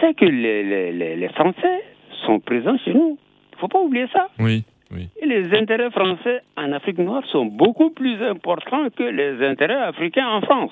c'est 0.00 0.14
que 0.14 0.24
les, 0.24 0.62
les- 0.62 0.92
les- 0.92 1.16
les 1.16 1.28
Français 1.28 1.82
sont 2.24 2.38
présents 2.40 2.78
chez 2.84 2.94
nous. 2.94 3.18
Il 3.56 3.58
ne 3.58 3.60
faut 3.60 3.68
pas 3.68 3.80
oublier 3.80 4.06
ça. 4.12 4.28
Oui. 4.38 4.64
Oui. 4.94 5.08
Et 5.20 5.26
les 5.26 5.52
intérêts 5.58 5.90
français 5.90 6.42
en 6.56 6.70
Afrique 6.72 6.98
noire 6.98 7.22
sont 7.32 7.46
beaucoup 7.46 7.90
plus 7.90 8.22
importants 8.22 8.86
que 8.96 9.02
les 9.02 9.44
intérêts 9.44 9.74
africains 9.82 10.28
en 10.28 10.42
France. 10.42 10.70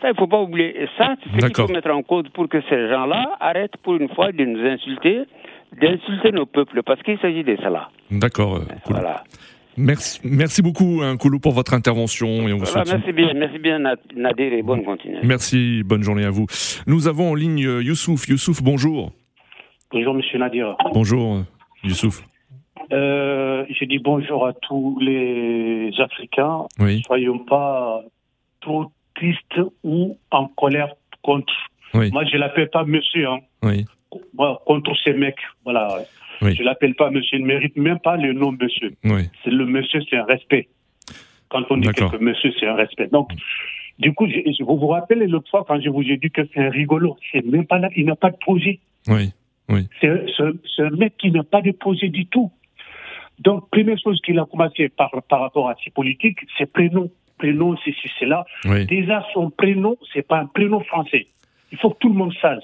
Ça, 0.00 0.08
il 0.08 0.12
ne 0.12 0.16
faut 0.16 0.26
pas 0.28 0.40
oublier. 0.40 0.82
Et 0.82 0.86
ça, 0.96 1.14
c'est 1.22 1.40
ce 1.40 1.46
qu'il 1.46 1.54
faut 1.66 1.72
mettre 1.72 1.90
en 1.90 2.02
cause 2.02 2.24
pour 2.32 2.48
que 2.48 2.60
ces 2.70 2.88
gens-là 2.88 3.36
arrêtent 3.40 3.76
pour 3.82 3.96
une 3.96 4.08
fois 4.08 4.32
de 4.32 4.44
nous 4.44 4.64
insulter, 4.66 5.22
d'insulter 5.80 6.32
nos 6.32 6.46
peuples, 6.46 6.82
parce 6.82 7.02
qu'il 7.02 7.18
s'agit 7.18 7.44
de 7.44 7.56
cela. 7.56 7.90
D'accord. 8.10 8.56
euh. 8.56 8.60
Voilà. 8.86 9.24
Merci, 9.76 10.20
merci 10.24 10.60
beaucoup, 10.62 11.00
hein, 11.02 11.16
Koulou, 11.16 11.38
pour 11.40 11.52
votre 11.52 11.72
intervention 11.74 12.28
et 12.48 12.52
on 12.52 12.58
vous 12.58 12.64
Voilà, 12.64 12.84
souhaite 12.84 12.88
une 12.88 12.92
merci 12.98 13.12
bien, 13.12 13.32
merci 13.34 13.58
bien 13.58 13.78
Nad- 13.78 13.98
Nadir 14.14 14.52
et 14.52 14.62
bonne 14.62 14.84
continuation. 14.84 15.26
Merci, 15.26 15.82
bonne 15.84 16.02
journée 16.02 16.24
à 16.26 16.30
vous. 16.30 16.46
Nous 16.86 17.08
avons 17.08 17.30
en 17.30 17.34
ligne 17.34 17.66
euh, 17.66 17.82
Youssouf. 17.82 18.28
Youssouf, 18.28 18.62
bonjour. 18.62 19.12
Bonjour, 19.90 20.12
monsieur 20.14 20.38
Nadir. 20.38 20.76
Bonjour, 20.92 21.42
euh, 21.84 21.88
Youssouf. 21.88 22.22
Euh, 22.92 23.64
je 23.70 23.84
dis 23.84 23.98
bonjour 23.98 24.46
à 24.46 24.52
tous 24.52 24.98
les 25.00 25.90
Africains. 25.98 26.66
Oui, 26.78 27.02
Soyons 27.06 27.38
pas 27.38 28.02
trop 28.60 28.92
tristes 29.14 29.60
ou 29.82 30.18
en 30.30 30.46
colère 30.48 30.94
contre. 31.22 31.52
Oui. 31.94 32.10
Moi, 32.12 32.24
je 32.24 32.36
l'appelle 32.36 32.70
pas 32.70 32.84
monsieur, 32.84 33.28
hein. 33.28 33.40
oui, 33.62 33.84
Moi, 34.34 34.60
contre 34.66 34.92
ces 35.04 35.12
mecs. 35.12 35.40
Voilà. 35.64 35.98
Oui. 36.40 36.54
Je 36.56 36.62
l'appelle 36.62 36.94
pas 36.94 37.10
monsieur. 37.10 37.38
Il 37.38 37.42
ne 37.42 37.46
mérite 37.48 37.76
même 37.76 38.00
pas 38.00 38.16
le 38.16 38.32
nom 38.32 38.52
monsieur. 38.52 38.94
oui. 39.04 39.28
C'est 39.44 39.50
le 39.50 39.66
monsieur, 39.66 40.00
c'est 40.08 40.16
un 40.16 40.24
respect. 40.24 40.68
Quand 41.48 41.62
on 41.70 41.76
dit 41.76 41.88
quelque 41.88 42.16
monsieur, 42.16 42.52
c'est 42.58 42.66
un 42.66 42.74
respect. 42.74 43.08
Donc, 43.08 43.30
du 43.98 44.14
coup, 44.14 44.26
je, 44.26 44.64
vous 44.64 44.78
vous 44.78 44.88
rappelez 44.88 45.26
l'autre 45.26 45.50
fois 45.50 45.64
quand 45.68 45.80
je 45.80 45.90
vous 45.90 46.02
ai 46.02 46.16
dit 46.16 46.30
que 46.30 46.42
c'est 46.52 46.60
un 46.60 46.70
rigolo. 46.70 47.16
C'est 47.30 47.44
même 47.44 47.66
pas 47.66 47.78
là. 47.78 47.88
Il 47.94 48.06
n'a 48.06 48.16
pas 48.16 48.30
de 48.30 48.36
projet. 48.38 48.80
Oui, 49.08 49.32
C'est 50.00 50.26
c'est- 50.36 50.42
c'est 50.76 50.82
un 50.82 50.90
mec 50.90 51.14
qui 51.18 51.30
n'a 51.30 51.42
pas 51.44 51.62
de 51.62 51.72
projet 51.72 52.08
du 52.08 52.26
tout. 52.26 52.50
Donc, 53.40 53.68
première 53.70 53.98
chose 53.98 54.20
qu'il 54.24 54.38
a 54.38 54.44
commencé 54.44 54.88
par, 54.88 55.10
par 55.28 55.40
rapport 55.40 55.68
à 55.68 55.74
ses 55.82 55.90
politiques, 55.90 56.38
ses 56.58 56.66
prénoms. 56.66 57.10
Prénom, 57.38 57.76
c'est 57.84 57.94
c'est- 58.02 58.10
c'est 58.20 58.26
là. 58.26 58.44
oui. 58.66 58.86
Déjà, 58.86 59.24
son 59.34 59.50
prénom, 59.50 59.96
c'est 60.12 60.26
pas 60.26 60.38
un 60.40 60.46
prénom 60.46 60.80
français. 60.84 61.26
Il 61.72 61.78
faut 61.78 61.90
que 61.90 61.98
tout 61.98 62.08
le 62.08 62.14
monde 62.14 62.32
sache. 62.40 62.62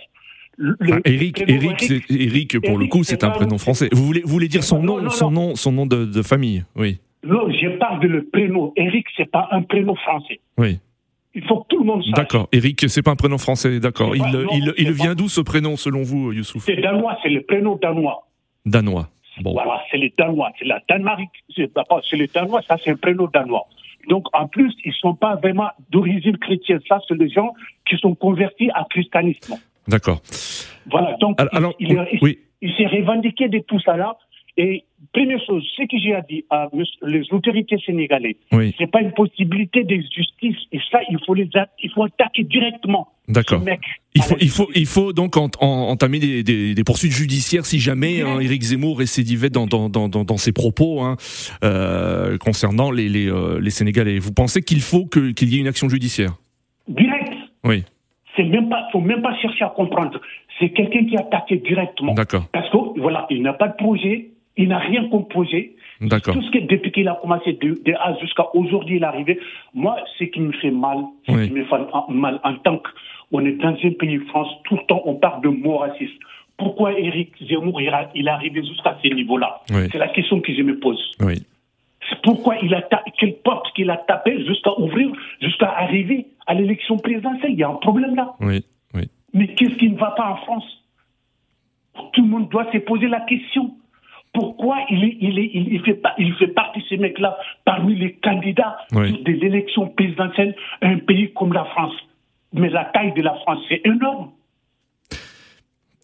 Le- 0.57 0.77
Eric, 1.05 1.43
prénom 1.45 1.63
Eric, 1.63 1.81
c'est- 1.81 2.11
Eric, 2.11 2.59
pour 2.61 2.79
le 2.79 2.87
coup, 2.87 3.03
c'est 3.05 3.21
c'est 3.21 3.25
un 3.25 3.31
prénom 3.31 3.59
français. 3.59 3.89
Vous 3.93 4.05
voulez, 4.05 4.21
vous 4.23 4.29
voulez 4.31 4.49
dire 4.49 4.63
son 4.65 4.83
nom, 4.83 5.01
non, 5.01 5.11
son 5.11 5.31
non. 5.31 5.49
nom, 5.49 5.55
son 5.57 5.73
nom 5.73 5.87
de, 5.87 6.05
de 6.05 6.23
famille? 6.23 6.65
Oui, 6.77 6.99
Non, 7.25 7.51
je 7.51 7.77
parle 7.79 8.01
de 8.01 8.09
le 8.09 8.25
prénom. 8.27 8.73
Eric, 8.77 9.07
c'est 9.17 9.31
pas 9.31 9.49
un 9.51 9.63
prénom 9.63 9.95
français. 9.97 10.39
oui. 10.59 10.79
Il 11.35 11.45
faut 11.45 11.61
que 11.61 11.69
tout 11.69 11.79
le 11.79 11.85
monde 11.85 12.03
sache. 12.05 12.13
D'accord. 12.15 12.49
Eric, 12.53 12.89
c'est 12.89 13.03
pas 13.03 13.11
un 13.13 13.17
prénom 13.17 13.39
français, 13.39 13.79
d'accord. 13.81 14.17
Il, 14.17 14.23
non, 14.23 14.47
il, 14.53 14.73
il 14.79 14.93
vient 14.93 15.15
d'où 15.15 15.29
ce 15.29 15.41
prénom, 15.41 15.77
selon 15.77 16.03
vous, 16.03 16.33
Youssouf 16.33 16.65
C'est 16.65 16.77
danois, 16.81 17.17
c'est 17.23 17.29
le 17.29 17.43
prénom 17.43 17.77
danois. 17.81 18.27
Danois. 18.67 19.09
Bon. 19.41 19.53
Voilà, 19.53 19.81
c'est 19.91 19.99
les 19.99 20.13
Danois, 20.19 20.51
c'est 20.59 20.65
la 20.65 20.81
Danemark, 20.89 21.21
c'est 21.55 22.17
les 22.17 22.27
Danois, 22.27 22.61
ça 22.63 22.77
c'est 22.83 22.91
un 22.91 22.97
prénom 22.97 23.29
danois. 23.33 23.67
Donc 24.09 24.25
en 24.33 24.49
plus, 24.49 24.75
ils 24.85 24.93
sont 24.95 25.15
pas 25.15 25.37
vraiment 25.37 25.69
d'origine 25.91 26.37
chrétienne, 26.39 26.81
ça 26.89 26.99
c'est 27.07 27.15
les 27.17 27.29
gens 27.31 27.53
qui 27.89 27.97
sont 27.99 28.15
convertis 28.17 28.69
à 28.75 28.85
christianisme. 28.91 29.55
D'accord. 29.87 30.21
Voilà, 30.91 31.17
donc 31.21 31.41
Alors, 31.41 31.55
alors, 31.55 31.75
il, 31.79 31.93
il- 32.13 32.19
oui, 32.21 32.39
il 32.63 32.73
s'est 32.75 32.87
revendiqué 32.89 33.49
de 33.49 33.61
tout 33.61 33.79
ça 33.81 33.97
là. 33.97 34.17
Et 34.61 34.83
première 35.13 35.39
chose, 35.47 35.65
ce 35.77 35.83
que 35.85 35.97
j'ai 35.99 36.19
dit 36.29 36.45
à 36.51 36.69
les 37.07 37.23
autorités 37.33 37.77
sénégalaises, 37.87 38.35
oui, 38.51 38.75
c'est 38.77 38.91
pas 38.91 39.01
une 39.01 39.13
possibilité 39.13 39.85
de 39.85 39.95
justice. 40.13 40.57
Et 40.73 40.81
ça, 40.91 40.99
il 41.09 41.17
faut 41.25 41.33
les 41.35 41.49
a- 41.55 41.69
il 41.81 41.91
faut 41.93 42.03
attaquer 42.03 42.43
directement. 42.43 43.07
d'accord. 43.29 43.63
Il 44.17 44.23
faut, 44.23 44.35
il 44.41 44.49
faut, 44.51 44.65
justice. 44.65 44.81
il 44.83 44.87
faut 44.87 45.13
donc 45.13 45.37
en- 45.37 45.49
en- 45.61 45.91
entamer 45.91 46.19
des, 46.19 46.43
des- 46.43 46.75
des 46.75 46.85
poursuites 46.85 47.13
judiciaires 47.13 47.67
si 47.67 47.79
jamais 47.79 48.21
hein, 48.23 48.41
Éric 48.41 48.63
Zemmour 48.63 48.99
récidivait 48.99 49.49
dans, 49.51 49.69
dans, 49.69 49.89
dans, 49.89 50.09
dans, 50.09 50.25
dans 50.25 50.37
ses 50.39 50.53
propos 50.53 51.03
hein, 51.03 51.17
euh, 51.63 52.37
concernant 52.39 52.91
les, 52.91 53.09
les, 53.09 53.29
euh, 53.31 53.61
les 53.61 53.71
Sénégalais. 53.71 54.19
Vous 54.19 54.33
pensez 54.33 54.63
qu'il 54.63 54.81
faut 54.81 55.07
que- 55.07 55.31
qu'il 55.31 55.53
y 55.55 55.57
ait 55.57 55.61
une 55.61 55.69
action 55.69 55.89
judiciaire? 55.89 56.33
Direct. 56.89 57.33
Oui, 57.65 57.85
C'est 58.37 58.45
même 58.45 58.69
pas, 58.69 58.89
faut 58.93 59.01
même 59.01 59.23
pas 59.23 59.37
chercher 59.41 59.65
à 59.65 59.69
comprendre. 59.69 60.21
C'est 60.59 60.71
quelqu'un 60.71 61.05
qui 61.07 61.17
a 61.17 61.21
attaqué 61.21 61.59
directement. 61.59 62.15
d'accord, 62.15 62.47
Parce 62.53 62.69
que 62.71 63.01
voilà, 63.01 63.27
il 63.31 63.43
n'a 63.43 63.53
pas 63.53 63.69
de 63.69 63.77
projet, 63.77 64.31
il 64.59 64.69
n'a 64.69 64.79
rien 64.79 65.09
comme 65.09 65.27
projet. 65.29 65.73
d'accord. 66.01 66.35
Tout 66.35 66.43
ce 66.43 66.51
que 66.51 66.59
depuis 66.59 66.93
qu'il 66.93 67.09
a 67.09 67.15
commencé 67.21 67.55
de, 67.55 67.69
de 67.83 67.93
A 67.95 68.15
jusqu'à 68.21 68.45
aujourd'hui, 68.55 68.97
il 68.97 69.03
est 69.03 69.07
arrivé. 69.07 69.39
Moi, 69.73 69.97
ce 70.19 70.25
qui 70.25 70.41
me 70.41 70.53
fait 70.53 70.71
mal, 70.71 70.99
ce 71.27 71.33
Oui. 71.33 71.47
qui 71.49 71.55
me 71.55 71.65
fait 71.65 71.77
mal 72.11 72.41
en 72.45 72.55
tant 72.57 72.79
que 72.79 72.91
On 73.33 73.45
est 73.45 73.53
dans 73.53 73.69
un 73.83 73.91
pays, 73.99 74.19
France, 74.29 74.49
tout 74.65 74.77
le 74.77 74.83
temps, 74.87 75.03
on 75.05 75.15
parle 75.17 75.43
de 75.43 75.49
mots 75.49 75.79
racistes. 75.79 76.19
Pourquoi 76.57 76.99
Éric 76.99 77.33
Zemmour 77.49 77.81
il 77.81 77.89
est 78.27 78.29
arrivé 78.29 78.63
jusqu'à 78.65 78.97
ce 79.03 79.09
niveau-là 79.15 79.61
Oui. 79.71 79.89
C'est 79.93 79.99
la 79.99 80.09
question 80.09 80.41
que 80.41 80.53
je 80.55 80.63
me 80.63 80.79
pose. 80.79 81.01
Oui. 81.21 81.35
C'est 82.09 82.21
pourquoi 82.23 82.57
il 82.63 82.75
a 82.75 82.81
ta- 82.83 83.05
quelle 83.19 83.37
porte 83.45 83.71
qu'il 83.75 83.91
a 83.91 83.97
tapé 83.99 84.45
jusqu'à 84.47 84.73
ouvrir, 84.81 85.11
jusqu'à 85.43 85.69
arriver 85.71 86.27
à 86.47 86.55
l'élection 86.55 86.97
présidentielle? 86.97 87.53
Il 87.53 87.59
y 87.59 87.63
a 87.63 87.69
un 87.69 87.75
problème 87.75 88.15
là. 88.17 88.33
Oui. 88.41 88.65
Oui. 88.95 89.03
Mais 89.35 89.49
qu'est-ce 89.55 89.75
qui 89.77 89.91
ne 89.91 89.99
va 89.99 90.13
pas 90.13 90.31
en 90.31 90.37
France? 90.37 90.65
Tout 92.15 92.23
le 92.23 92.29
monde 92.29 92.49
doit 92.49 92.67
se 92.73 92.79
poser 92.79 93.09
la 93.09 93.21
question. 93.21 93.73
Pourquoi 94.35 94.77
il, 94.91 95.05
est, 95.05 95.17
il, 95.21 95.39
est, 95.39 95.51
il, 95.55 95.73
il 95.75 95.81
fait, 95.83 95.95
pas- 95.95 96.15
il 96.19 96.33
fait 96.35 96.49
partie, 96.49 96.83
ces 96.89 96.97
mecs-là, 96.97 97.37
parmi 97.65 97.95
les 97.97 98.13
candidats 98.15 98.77
Oui. 98.93 99.23
des 99.25 99.39
élections 99.47 99.89
présidentielles, 99.89 100.55
un 100.83 100.99
pays 100.99 101.33
comme 101.35 101.53
la 101.53 101.65
France 101.67 101.95
Mais 102.53 102.69
la 102.69 102.85
taille 102.87 103.13
de 103.15 103.23
la 103.23 103.35
France, 103.35 103.59
c'est 103.69 103.81
énorme. 103.85 104.31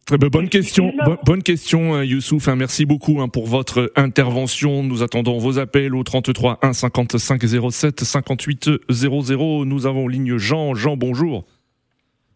Très 0.07 0.19
bien, 0.19 0.29
bonne 0.29 0.51
question, 0.51 0.93
bonne, 1.25 1.43
question, 1.43 2.03
Youssouf. 2.03 2.49
hein, 2.49 2.57
merci 2.57 2.85
beaucoup 2.85 3.23
hein, 3.23 3.29
pour 3.29 3.47
votre 3.47 3.91
intervention. 3.97 4.83
Nous 4.83 5.03
attendons 5.03 5.39
vos 5.39 5.59
appels 5.59 5.95
au 5.95 6.03
33 6.03 6.59
1 6.61 6.75
55 6.75 7.41
07 7.71 8.01
58 8.01 8.71
00. 8.91 9.65
Nous 9.65 9.87
avons 9.87 10.05
en 10.05 10.09
ligne 10.09 10.37
Jean. 10.37 10.75
Jean, 10.75 10.99
bonjour. 10.99 11.47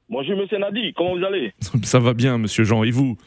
Bonjour, 0.09 0.35
monsieur 0.39 0.57
Nadi, 0.57 0.95
comment 0.97 1.15
vous 1.19 1.25
allez? 1.25 1.53
Ça 1.83 1.99
va 1.99 2.15
bien, 2.15 2.39
monsieur 2.39 2.65
Jean. 2.65 2.85
Et 2.85 2.91
vous? 2.91 3.19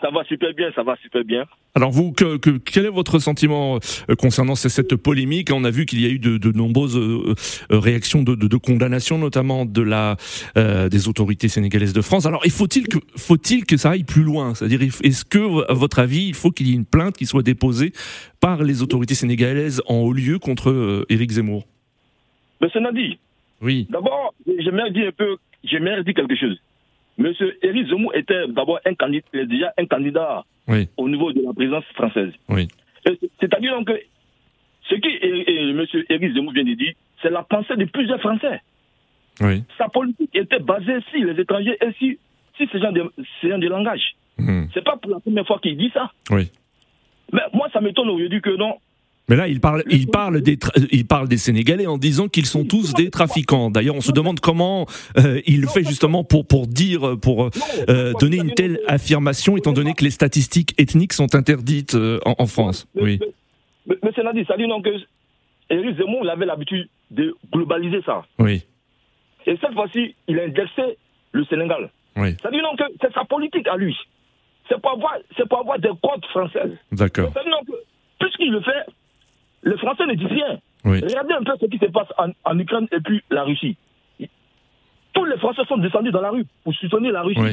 Ça 0.00 0.08
va 0.10 0.24
super 0.24 0.54
bien, 0.54 0.70
ça 0.74 0.82
va 0.82 0.96
super 1.02 1.24
bien. 1.24 1.44
Alors 1.74 1.90
vous, 1.90 2.12
que, 2.12 2.38
que- 2.38 2.56
quel 2.58 2.86
est 2.86 2.90
votre 2.90 3.18
sentiment 3.18 3.78
euh, 4.08 4.14
concernant 4.14 4.54
cette 4.54 4.96
polémique? 4.96 5.50
On 5.52 5.62
a 5.64 5.70
vu 5.70 5.84
qu'il 5.84 6.00
y 6.00 6.06
a 6.06 6.08
eu 6.08 6.18
de, 6.18 6.38
de 6.38 6.52
nombreuses 6.56 6.96
euh, 6.96 7.34
euh, 7.70 7.78
réactions 7.78 8.22
de, 8.22 8.34
de- 8.34 8.48
de 8.48 8.56
condamnation, 8.56 9.18
notamment 9.18 9.66
de 9.66 9.82
la 9.82 10.16
euh, 10.56 10.88
des 10.88 11.06
autorités 11.08 11.48
sénégalaises 11.48 11.92
de 11.92 12.00
France. 12.00 12.24
Alors, 12.24 12.40
il 12.46 12.50
faut-il 12.50 12.88
que 12.88 12.98
faut-il 13.16 13.66
que 13.66 13.76
ça 13.76 13.90
aille 13.90 14.04
plus 14.04 14.22
loin? 14.22 14.54
C'est-à-dire, 14.54 14.80
est-ce 14.82 15.24
que, 15.24 15.70
à 15.70 15.74
votre 15.74 15.98
avis, 15.98 16.28
il 16.28 16.34
faut 16.34 16.50
qu'il 16.50 16.68
y 16.68 16.72
ait 16.72 16.76
une 16.76 16.86
plainte 16.86 17.16
qui 17.16 17.26
soit 17.26 17.42
déposée 17.42 17.92
par 18.40 18.62
les 18.62 18.82
autorités 18.82 19.14
sénégalaises 19.14 19.82
en 19.86 19.96
haut 19.96 20.12
lieu 20.14 20.38
contre 20.38 20.70
euh, 20.70 21.04
Éric 21.10 21.32
Zemmour? 21.32 21.66
Monsieur 22.60 22.80
Nadi, 22.80 23.18
Oui, 23.60 23.86
d'abord, 23.90 24.32
j'aimerais 24.46 24.90
dire 24.92 25.08
un 25.08 25.12
peu, 25.12 25.36
j'aimerais 25.62 26.02
dire 26.04 26.14
quelque 26.14 26.36
chose. 26.36 26.58
Monsieur 27.18 27.56
Éric 27.64 27.88
Zemmour 27.88 28.14
était 28.16 28.46
d'abord 28.48 28.80
un 28.84 28.94
candidat, 28.94 29.26
déjà 29.44 29.72
un 29.78 29.86
candidat 29.86 30.44
oui, 30.68 30.88
au 30.96 31.08
niveau 31.08 31.32
de 31.32 31.42
la 31.42 31.52
présidence 31.52 31.84
française. 31.94 32.32
oui, 32.48 32.68
c'est- 33.06 33.18
C'est-à-dire 33.40 33.72
donc 33.76 33.86
que 33.86 34.00
ce 34.88 34.94
que 34.96 35.08
et- 35.08 35.68
et 35.68 35.72
monsieur 35.72 36.04
Éric 36.10 36.34
Zemmour 36.34 36.52
vient 36.52 36.64
de 36.64 36.74
dire, 36.74 36.92
c'est 37.22 37.30
la 37.30 37.42
pensée 37.42 37.76
de 37.76 37.84
plusieurs 37.86 38.20
Français. 38.20 38.60
oui. 39.40 39.62
Sa 39.78 39.88
politique 39.88 40.30
était 40.34 40.58
basée 40.58 40.98
sur 41.12 41.24
les 41.32 41.40
étrangers 41.40 41.76
et 41.80 41.92
sur, 41.98 42.14
sur 42.56 42.68
ce 42.70 42.78
genre 42.78 42.92
de, 42.92 43.12
ce 43.40 43.48
genre 43.48 43.58
de 43.58 43.68
langage. 43.68 44.14
Hmm, 44.38 44.64
C'est 44.74 44.82
pas 44.84 44.96
pour 44.96 45.10
la 45.12 45.20
première 45.20 45.46
fois 45.46 45.58
qu'il 45.60 45.76
dit 45.76 45.90
ça. 45.94 46.10
oui. 46.30 46.50
Mais 47.32 47.40
moi, 47.52 47.68
ça 47.72 47.80
m'étonne 47.80 48.10
aujourd'hui 48.10 48.40
que 48.40 48.50
non. 48.50 48.74
Mais 49.28 49.36
là, 49.36 49.48
il 49.48 49.58
parle, 49.60 49.82
il 49.88 50.06
parle 50.08 50.42
des, 50.42 50.56
tra- 50.56 50.86
il 50.92 51.06
parle 51.06 51.28
des 51.28 51.38
Sénégalais 51.38 51.86
en 51.86 51.96
disant 51.96 52.28
qu'ils 52.28 52.44
sont 52.44 52.64
tous 52.66 52.92
des 52.92 53.08
trafiquants. 53.10 53.70
D'ailleurs, 53.70 53.94
on 53.96 54.02
se 54.02 54.12
demande 54.12 54.38
comment 54.40 54.86
euh, 55.16 55.40
il 55.46 55.66
fait 55.66 55.82
justement 55.82 56.24
pour 56.24 56.46
pour 56.46 56.66
dire, 56.66 57.16
pour 57.22 57.48
euh, 57.88 58.12
donner 58.20 58.36
une 58.36 58.52
telle 58.52 58.80
affirmation, 58.86 59.56
étant 59.56 59.72
donné 59.72 59.94
que 59.94 60.04
les 60.04 60.10
statistiques 60.10 60.74
ethniques 60.78 61.14
sont 61.14 61.34
interdites 61.34 61.94
euh, 61.94 62.18
en, 62.26 62.34
en 62.38 62.46
France. 62.46 62.86
Oui, 62.96 63.18
Mais, 63.86 63.96
mais 64.02 64.10
c'est 64.14 64.22
Nadi, 64.22 64.44
ça 64.46 64.58
dit 64.58 64.66
donc 64.68 64.84
que 64.84 64.90
Éric 65.70 65.96
Zemmour 65.96 66.28
avait 66.28 66.44
l'habitude 66.44 66.86
de 67.10 67.34
globaliser 67.50 68.02
ça. 68.04 68.24
oui, 68.38 68.62
Et 69.46 69.56
cette 69.58 69.72
fois-ci, 69.72 70.14
il 70.28 70.38
a 70.38 70.44
indexé 70.44 70.82
le 71.32 71.44
Sénégal. 71.46 71.90
oui. 72.16 72.36
Ça 72.42 72.50
dit 72.50 72.60
donc 72.60 72.76
que 72.78 72.84
c'est 73.00 73.12
sa 73.14 73.24
politique 73.24 73.66
à 73.68 73.76
lui. 73.78 73.96
C'est 74.68 74.78
pour 74.82 74.92
avoir, 74.92 75.16
c'est 75.36 75.48
pour 75.48 75.60
avoir 75.60 75.78
des 75.78 75.88
codes 76.02 76.24
françaises. 76.30 76.76
D'accord. 76.92 77.32
Ça 77.32 77.40
dit 77.42 77.50
donc 77.50 77.66
que, 77.66 77.72
puisqu'il 78.20 78.50
le 78.52 78.60
fait, 78.60 78.84
les 79.64 79.76
Français 79.78 80.06
ne 80.06 80.14
disent 80.14 80.26
rien. 80.26 80.58
Oui, 80.84 81.00
Regardez 81.02 81.34
un 81.34 81.42
peu 81.42 81.52
ce 81.60 81.66
qui 81.66 81.78
se 81.78 81.86
passe 81.86 82.08
en, 82.18 82.28
en 82.44 82.58
Ukraine 82.58 82.86
et 82.92 83.00
puis 83.00 83.22
la 83.30 83.44
Russie. 83.44 83.76
Tous 85.12 85.24
les 85.24 85.36
Français 85.38 85.62
sont 85.68 85.76
descendus 85.78 86.10
dans 86.10 86.20
la 86.20 86.30
rue 86.30 86.44
pour 86.64 86.74
soutenir 86.74 87.12
la 87.12 87.22
Russie. 87.22 87.40
oui, 87.40 87.52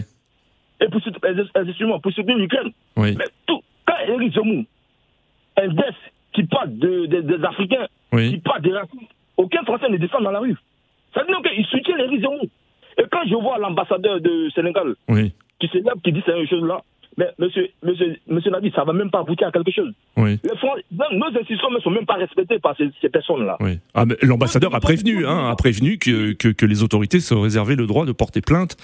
Et 0.82 0.88
pour, 0.90 1.00
soutenir- 1.02 1.46
excusez-moi, 1.56 2.00
pour 2.00 2.12
soutenir 2.12 2.38
l'Ukraine. 2.38 2.72
oui, 2.98 3.16
Mais 3.18 3.26
tout, 3.46 3.62
quand 3.86 3.98
Éric 4.08 4.34
Zemmour 4.34 4.64
indexe 5.58 5.98
qui 6.34 6.44
parle 6.44 6.78
de- 6.78 7.06
de- 7.06 7.22
des 7.22 7.44
Africains, 7.44 7.88
qui 8.32 8.38
parle 8.40 8.62
des 8.62 8.74
racistes, 8.74 9.12
aucun 9.38 9.64
Français 9.64 9.90
ne 9.90 9.98
descend 9.98 10.24
dans 10.24 10.32
la 10.32 10.40
rue. 10.40 10.56
Ça 11.14 11.22
veut 11.22 11.28
dire 11.28 11.42
qu'il 11.52 11.66
soutient 11.68 11.98
Éric 11.98 12.22
Zemmour. 12.22 12.46
Et 12.98 13.04
quand 13.12 13.22
je 13.28 13.36
vois 13.36 13.58
l'ambassadeur 13.60 14.20
de 14.22 14.50
Sénégal 14.56 14.96
qui 15.60 15.68
se 15.68 15.78
lève, 15.78 16.02
qui 16.04 16.12
dit 16.12 16.24
ces 16.26 16.48
choses-là, 16.48 16.82
mais 17.18 17.28
monsieur, 17.40 17.68
monsieur, 17.84 18.16
monsieur 18.28 18.52
Nadi, 18.52 18.72
ça 18.76 18.84
va 18.84 18.94
même 18.94 19.12
pas 19.12 19.20
aboutir 19.20 19.48
à 19.48 19.52
quelque 19.52 19.72
chose. 19.72 19.92
oui. 20.18 20.40
Les 20.44 21.18
nos 21.18 21.26
institutions 21.28 21.70
ne 21.72 21.80
sont 21.80 21.90
même 21.92 22.06
pas 22.06 22.14
respectées 22.16 22.60
par 22.60 22.76
ces, 22.78 22.90
ces 23.02 23.10
personnes-là. 23.10 23.58
oui. 23.60 23.80
Ah, 23.94 24.06
l'ambassadeur 24.22 24.74
a 24.76 24.80
prévenu, 24.80 25.26
hein, 25.26 25.50
a 25.50 25.56
prévenu 25.56 25.98
que, 25.98 26.32
que, 26.34 26.48
que 26.50 26.66
les 26.66 26.84
autorités 26.84 27.20
se 27.20 27.34
réservaient 27.34 27.76
le 27.76 27.86
droit 27.88 28.06
de 28.06 28.12
porter 28.14 28.42
plainte, 28.42 28.78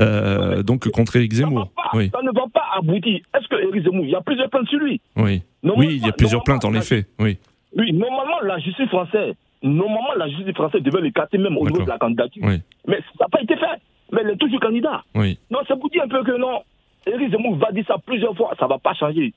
euh, 0.00 0.62
donc 0.62 0.88
contre 0.90 1.16
Éric 1.16 1.32
Ça, 1.32 1.38
Zemmour. 1.40 1.70
pas, 1.76 1.90
Oui, 1.94 2.10
ça 2.12 2.22
ne 2.22 2.32
va 2.32 2.44
pas 2.52 2.64
aboutir. 2.78 3.20
Est-ce 3.36 3.48
que 3.48 3.56
Éric 3.68 3.84
Zemmour, 3.84 4.04
il 4.04 4.10
y 4.10 4.14
a 4.14 4.20
plusieurs 4.22 4.48
plaintes 4.50 4.68
sur 4.68 4.78
lui? 4.78 5.00
Oui, 5.16 5.42
oui. 5.62 5.86
Il 6.00 6.06
y 6.06 6.08
a 6.08 6.12
plusieurs 6.12 6.42
plaintes 6.42 6.64
en 6.64 6.74
effet. 6.74 7.06
Oui, 7.18 7.38
Oui, 7.76 7.92
normalement, 7.92 8.40
la 8.42 8.58
justice 8.58 8.88
française, 8.88 9.34
normalement, 9.62 10.14
la 10.16 10.28
justice 10.28 10.54
française 10.54 10.82
devait 10.82 11.00
l'écarter 11.02 11.38
même 11.38 11.56
au 11.56 11.66
niveau 11.68 11.82
de 11.84 11.88
la 11.88 11.98
candidature. 11.98 12.42
oui, 12.46 12.60
Mais 12.88 12.96
ça 13.18 13.24
n'a 13.24 13.28
pas 13.28 13.42
été 13.42 13.56
fait. 13.56 13.66
Mais 14.12 14.20
il 14.24 14.30
est 14.30 14.36
toujours 14.36 14.60
candidat. 14.60 15.02
oui, 15.14 15.38
Non, 15.50 15.58
c'est 15.66 15.78
pour 15.78 15.90
dire 15.90 16.02
un 16.04 16.08
peu 16.08 16.22
que 16.22 16.36
non. 16.38 16.60
Éric 17.06 17.30
Zemmour 17.30 17.56
va 17.56 17.70
dire 17.72 17.84
ça 17.86 17.96
plusieurs 18.04 18.34
fois, 18.36 18.54
ça 18.58 18.64
ne 18.66 18.70
va 18.70 18.78
pas 18.78 18.94
changer. 18.94 19.32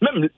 Même 0.00 0.28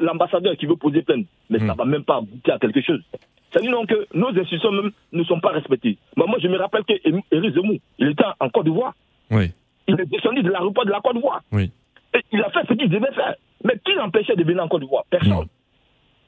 l'ambassadeur 0.00 0.56
qui 0.56 0.66
veut 0.66 0.76
poser 0.76 1.02
plainte, 1.02 1.26
mais 1.50 1.58
ça 1.58 1.64
Mm. 1.66 1.68
ne 1.68 1.74
va 1.74 1.84
même 1.84 2.04
pas 2.04 2.16
aboutir 2.18 2.54
à 2.54 2.58
quelque 2.58 2.80
chose. 2.82 3.02
C'est-à-dire 3.50 3.70
donc 3.72 3.88
que 3.88 4.06
nos 4.14 4.28
institutions 4.28 4.72
même 4.72 4.90
ne 5.12 5.22
sont 5.24 5.38
pas 5.40 5.50
respectées. 5.50 5.96
Mais 6.16 6.24
moi, 6.26 6.38
je 6.42 6.48
me 6.48 6.56
rappelle 6.58 6.84
qu'Éric 6.84 7.54
Zemmour, 7.54 7.76
il 7.98 8.08
était 8.08 8.24
en 8.40 8.48
Côte 8.48 8.64
d'Ivoire. 8.64 8.94
oui, 9.30 9.52
Il 9.86 10.00
est 10.00 10.06
descendu 10.06 10.42
de 10.42 10.50
l'aéroport 10.50 10.84
de 10.84 10.90
la 10.90 11.00
Côte 11.00 11.14
d'Ivoire. 11.14 11.42
oui. 11.52 11.70
Et 12.16 12.20
il 12.32 12.40
a 12.42 12.50
fait 12.50 12.60
ce 12.68 12.74
qu'il 12.74 12.88
devait 12.88 13.12
faire. 13.12 13.34
Mais 13.64 13.74
qui 13.84 13.92
l'empêchait 13.94 14.36
de 14.36 14.44
venir 14.44 14.62
en 14.62 14.68
Côte 14.68 14.82
d'Ivoire? 14.82 15.04
Personne. 15.10 15.46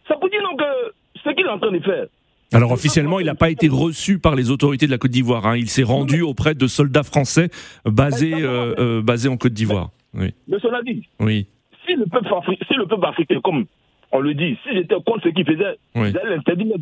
Ça 0.09 0.17
veut 0.21 0.29
dire 0.31 0.43
donc 0.43 0.59
que 0.59 0.93
ce 1.25 1.31
qu'il 1.31 1.47
est 1.47 1.49
en 1.49 1.59
train 1.59 1.71
de 1.73 1.79
faire, 1.81 2.07
Alors 2.57 2.73
officiellement, 2.73 3.21
il 3.21 3.27
n'a 3.27 3.35
pas 3.35 3.51
été 3.51 3.69
reçu 3.69 4.19
par 4.19 4.35
les 4.35 4.51
autorités 4.51 4.87
de 4.87 4.91
la 4.91 4.99
Côte 4.99 5.11
d'Ivoire. 5.11 5.47
hein. 5.47 5.57
Il 5.57 5.69
s'est 5.69 5.83
rendu 5.83 6.23
auprès 6.23 6.55
de 6.55 6.67
soldats 6.67 7.03
français 7.03 7.51
basés, 7.85 8.33
euh, 8.35 8.75
euh, 8.79 9.03
basés 9.03 9.29
en 9.29 9.37
Côte 9.37 9.53
d'Ivoire. 9.53 9.91
Oui, 10.15 10.33
mais 10.49 10.59
cela 10.61 10.81
dit, 10.83 11.07
oui, 11.21 11.47
si 11.87 11.95
le 11.95 12.07
peuple, 12.07 12.29
afri- 12.29 12.59
si 12.67 12.75
le 12.75 12.87
peuple 12.87 13.05
africain, 13.07 13.41
comme 13.45 13.67
on 14.13 14.21
le 14.21 14.33
dit, 14.35 14.57
si 14.65 14.73
j'étais 14.75 14.95
contre 15.05 15.25
ce 15.25 15.29
qu'il 15.29 15.45
faisait, 15.45 15.77
Oui. 15.95 16.09
ils 16.11 16.19
allaient 16.19 16.37
l'interdire 16.37 16.77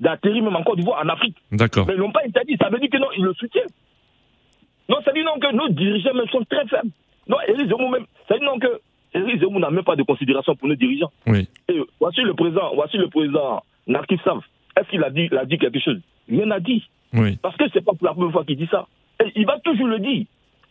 d'atterrir 0.00 0.42
même 0.44 0.54
en 0.56 0.62
Côte 0.62 0.76
d'Ivoire, 0.78 1.02
en 1.04 1.08
Afrique. 1.08 1.36
d'accord. 1.52 1.86
Mais 1.86 1.94
ils 1.94 2.00
n'ont 2.00 2.12
pas 2.12 2.20
interdit, 2.26 2.56
ça 2.60 2.68
veut 2.68 2.78
dire 2.78 2.90
que 2.90 2.98
non, 2.98 3.06
ils 3.16 3.24
le 3.24 3.32
soutiennent. 3.34 3.72
Non, 4.90 4.96
ça 5.04 5.10
veut 5.12 5.22
dire 5.22 5.24
donc 5.32 5.42
que 5.42 5.54
nos 5.54 5.68
dirigeants 5.70 6.14
même 6.14 6.28
sont 6.28 6.44
très 6.50 6.66
faibles. 6.66 6.90
Non, 7.28 7.36
Éric 7.48 7.68
Zemmour 7.68 7.90
même, 7.90 8.04
ça 8.28 8.34
veut 8.34 8.40
dire 8.40 8.50
donc 8.50 8.62
que 8.62 8.80
Éric 9.18 9.40
Zemmour 9.40 9.60
n'a 9.60 9.70
même 9.70 9.84
pas 9.84 9.96
de 9.96 10.02
considération 10.02 10.54
pour 10.56 10.68
nos 10.68 10.74
dirigeants. 10.74 11.10
Oui, 11.26 11.48
Et 11.68 11.80
voici 12.00 12.20
le 12.20 12.34
président, 12.34 12.70
voici 12.74 12.96
le 12.98 13.08
président 13.08 13.62
Narkis 13.86 14.18
Sav. 14.24 14.40
Est-ce 14.78 14.88
qu'il 14.90 15.02
a 15.02 15.10
dit, 15.10 15.28
il 15.30 15.36
a 15.38 15.44
dit 15.44 15.58
quelque 15.58 15.80
chose? 15.80 16.00
Rien 16.28 16.46
n'a 16.46 16.60
dit. 16.60 16.88
oui. 17.12 17.36
Parce 17.42 17.56
que 17.56 17.64
c'est 17.72 17.84
pas 17.84 17.92
pour 17.92 18.06
la 18.06 18.12
première 18.14 18.32
fois 18.32 18.44
qu'il 18.44 18.56
dit 18.56 18.68
ça. 18.70 18.86
Et 19.24 19.32
il 19.34 19.46
va 19.46 19.58
toujours 19.60 19.88
le 19.88 19.98
dire. 19.98 20.26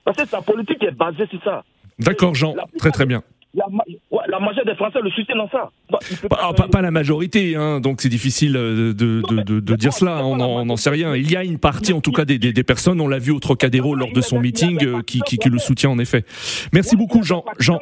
Parce 0.06 0.18
que 0.18 0.26
sa 0.28 0.42
politique 0.42 0.82
est 0.84 0.92
basée 0.92 1.26
sur 1.28 1.44
ça. 1.44 1.64
D'accord, 2.00 2.34
Jean. 2.36 2.56
Très 2.80 2.92
très 2.92 3.06
bien. 3.06 3.22
La, 3.54 3.66
ouais, 3.68 4.24
la 4.28 4.40
majorité 4.40 4.70
des 4.72 4.76
Français 4.76 5.00
le 5.02 5.10
soutiennent 5.10 5.38
dans 5.40 5.50
ça. 5.50 5.72
Bah, 5.90 6.00
ah, 6.42 6.52
pas- 6.54 6.68
pas 6.68 6.82
la 6.82 6.92
majorité, 6.92 7.56
hein, 7.56 7.80
donc 7.80 8.02
c'est 8.02 8.10
difficile 8.10 8.58
euh, 8.58 8.94
de, 8.94 9.22
de, 9.30 9.42
de, 9.42 9.60
de 9.62 9.76
dire 9.76 9.94
cela, 9.94 10.26
on 10.26 10.66
n'en 10.66 10.76
sait 10.76 10.90
rien. 10.90 11.16
Il 11.16 11.32
y 11.32 11.36
a 11.38 11.44
une 11.46 11.60
partie, 11.60 11.94
en 11.94 12.02
tout 12.02 12.12
cas, 12.12 12.26
des, 12.26 12.38
des, 12.38 12.52
des 12.52 12.64
personnes, 12.64 13.00
on 13.00 13.08
l'a 13.08 13.20
vu 13.20 13.32
au 13.32 13.40
Trocadéro 13.40 13.96
lors 13.96 14.12
de 14.12 14.20
son 14.22 14.40
meeting, 14.40 14.78
euh, 14.86 15.02
qui, 15.02 15.22
qui, 15.22 15.38
qui 15.38 15.50
le 15.50 15.60
soutient 15.60 15.90
en 15.90 15.98
effet. 16.00 16.26
Merci 16.74 16.98
beaucoup, 16.98 17.24
Jean. 17.24 17.46
Jean, 17.60 17.80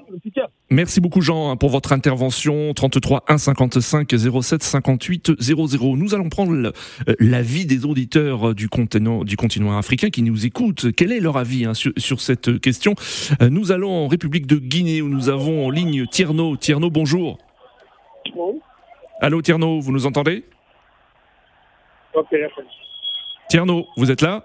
merci 0.69 1.01
beaucoup, 1.01 1.21
Jean, 1.21 1.49
hein, 1.49 1.55
pour 1.55 1.69
votre 1.69 1.93
intervention. 1.93 2.73
33 2.75 3.23
1 3.27 3.37
55 3.39 4.13
07 4.41 4.61
58 4.63 5.31
00. 5.39 5.97
Nous 5.97 6.13
allons 6.13 6.29
prendre 6.29 6.53
euh, 6.53 6.71
l'avis 7.19 7.65
des 7.65 7.85
auditeurs 7.85 8.53
du 8.53 8.69
continent, 8.69 9.23
du 9.23 9.35
continent 9.35 9.75
africain 9.77 10.09
qui 10.11 10.21
nous 10.21 10.45
écoutent. 10.45 10.91
Quel 10.95 11.11
est 11.11 11.19
leur 11.19 11.37
avis 11.37 11.65
hein, 11.65 11.73
sur, 11.73 11.91
sur 11.97 12.21
cette 12.21 12.59
question? 12.59 12.93
Nous 13.41 13.71
allons 13.71 13.91
en 13.91 14.07
République 14.07 14.45
de 14.45 14.57
Guinée 14.57 15.01
où 15.01 15.09
nous 15.09 15.29
avons 15.29 15.65
en 15.65 15.69
ligne 15.71 16.05
Tierno. 16.05 16.55
Tierno, 16.55 16.89
bonjour. 16.91 17.39
Allô, 19.21 19.41
Tierno, 19.41 19.79
vous 19.79 19.91
nous 19.91 20.05
entendez? 20.05 20.43
Ok. 22.13 22.35
Tierno, 23.49 23.85
vous 23.97 24.11
êtes 24.11 24.21
là? 24.21 24.43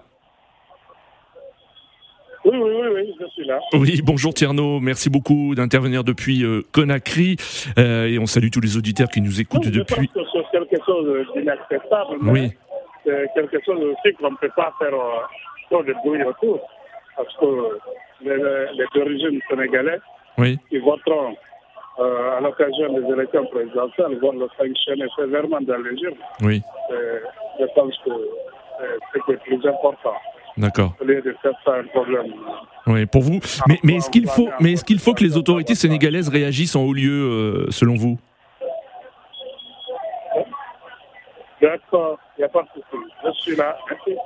Oui, 2.43 2.57
oui, 2.57 2.71
oui, 2.73 2.87
oui, 2.95 3.15
je 3.19 3.25
suis 3.27 3.45
là. 3.45 3.59
Oui, 3.73 4.01
bonjour 4.03 4.33
Tierno, 4.33 4.79
merci 4.79 5.09
beaucoup 5.11 5.53
d'intervenir 5.53 6.03
depuis 6.03 6.43
euh, 6.43 6.61
Conakry 6.73 7.35
Euh, 7.77 8.07
et 8.07 8.17
on 8.17 8.25
salue 8.25 8.49
tous 8.51 8.61
les 8.61 8.77
auditeurs 8.77 9.09
qui 9.09 9.21
nous 9.21 9.39
écoutent 9.39 9.65
Je 9.65 9.69
depuis. 9.69 10.07
pense 10.07 10.25
que 10.31 10.39
c'est 10.51 10.69
quelque 10.69 10.83
chose 10.85 11.27
d'inacceptable, 11.35 12.17
Oui, 12.23 12.51
c'est 13.05 13.27
quelque 13.35 13.57
chose 13.63 13.79
aussi 13.83 14.13
qu'on 14.15 14.31
ne 14.31 14.37
peut 14.37 14.49
pas 14.55 14.73
faire 14.79 14.93
euh, 14.93 15.21
trop 15.69 15.83
de 15.83 15.93
bruit 16.03 16.23
autour, 16.23 16.59
parce 17.15 17.35
que 17.37 17.45
les, 18.21 18.37
les 18.37 19.01
origines 19.01 19.39
sénégalais, 19.47 19.99
Oui. 20.39 20.57
ils 20.71 20.81
voteront 20.81 21.35
euh, 22.01 22.37
à 22.37 22.41
l'occasion 22.41 22.93
des 22.93 23.13
élections 23.13 23.45
présidentielles, 23.47 24.17
vont 24.21 24.33
le 24.33 24.47
sanctionner 24.57 25.05
sévèrement 25.15 25.61
dans 25.61 25.77
les 25.77 26.01
urnes. 26.01 26.15
Oui. 26.41 26.61
Et 26.89 26.93
je 27.59 27.65
pense 27.75 27.95
que 28.03 28.09
euh, 28.09 28.97
c'est 29.13 29.33
est 29.33 29.37
plus 29.37 29.67
important, 29.67 30.13
D'accord. 30.57 30.95
au 30.99 31.05
lieu 31.05 31.21
de 31.21 31.35
faire 31.41 31.53
ça 31.63 31.75
un 31.75 31.83
problème. 31.83 32.33
Oui, 32.87 33.05
pour 33.05 33.21
vous. 33.21 33.39
Mais, 33.67 33.79
mais 33.83 33.95
est-ce 33.95 34.09
qu'il 34.09 34.27
faut, 34.27 34.49
mais 34.59 34.73
est-ce 34.73 34.83
qu'il 34.83 34.99
faut 34.99 35.13
que 35.13 35.23
les 35.23 35.37
autorités 35.37 35.75
sénégalaises 35.75 36.29
réagissent 36.29 36.75
en 36.75 36.83
haut 36.83 36.93
lieu, 36.93 37.11
euh, 37.11 37.65
selon 37.69 37.95
vous? 37.95 38.17
D'accord, 41.61 42.17
il 42.37 42.41
n'y 42.41 42.45
a 42.45 42.49
pas 42.49 42.63
de 42.63 42.67
souci. 42.73 43.03
Je 43.23 43.41
suis 43.41 43.55
là. 43.55 43.77
Merci. 43.89 44.19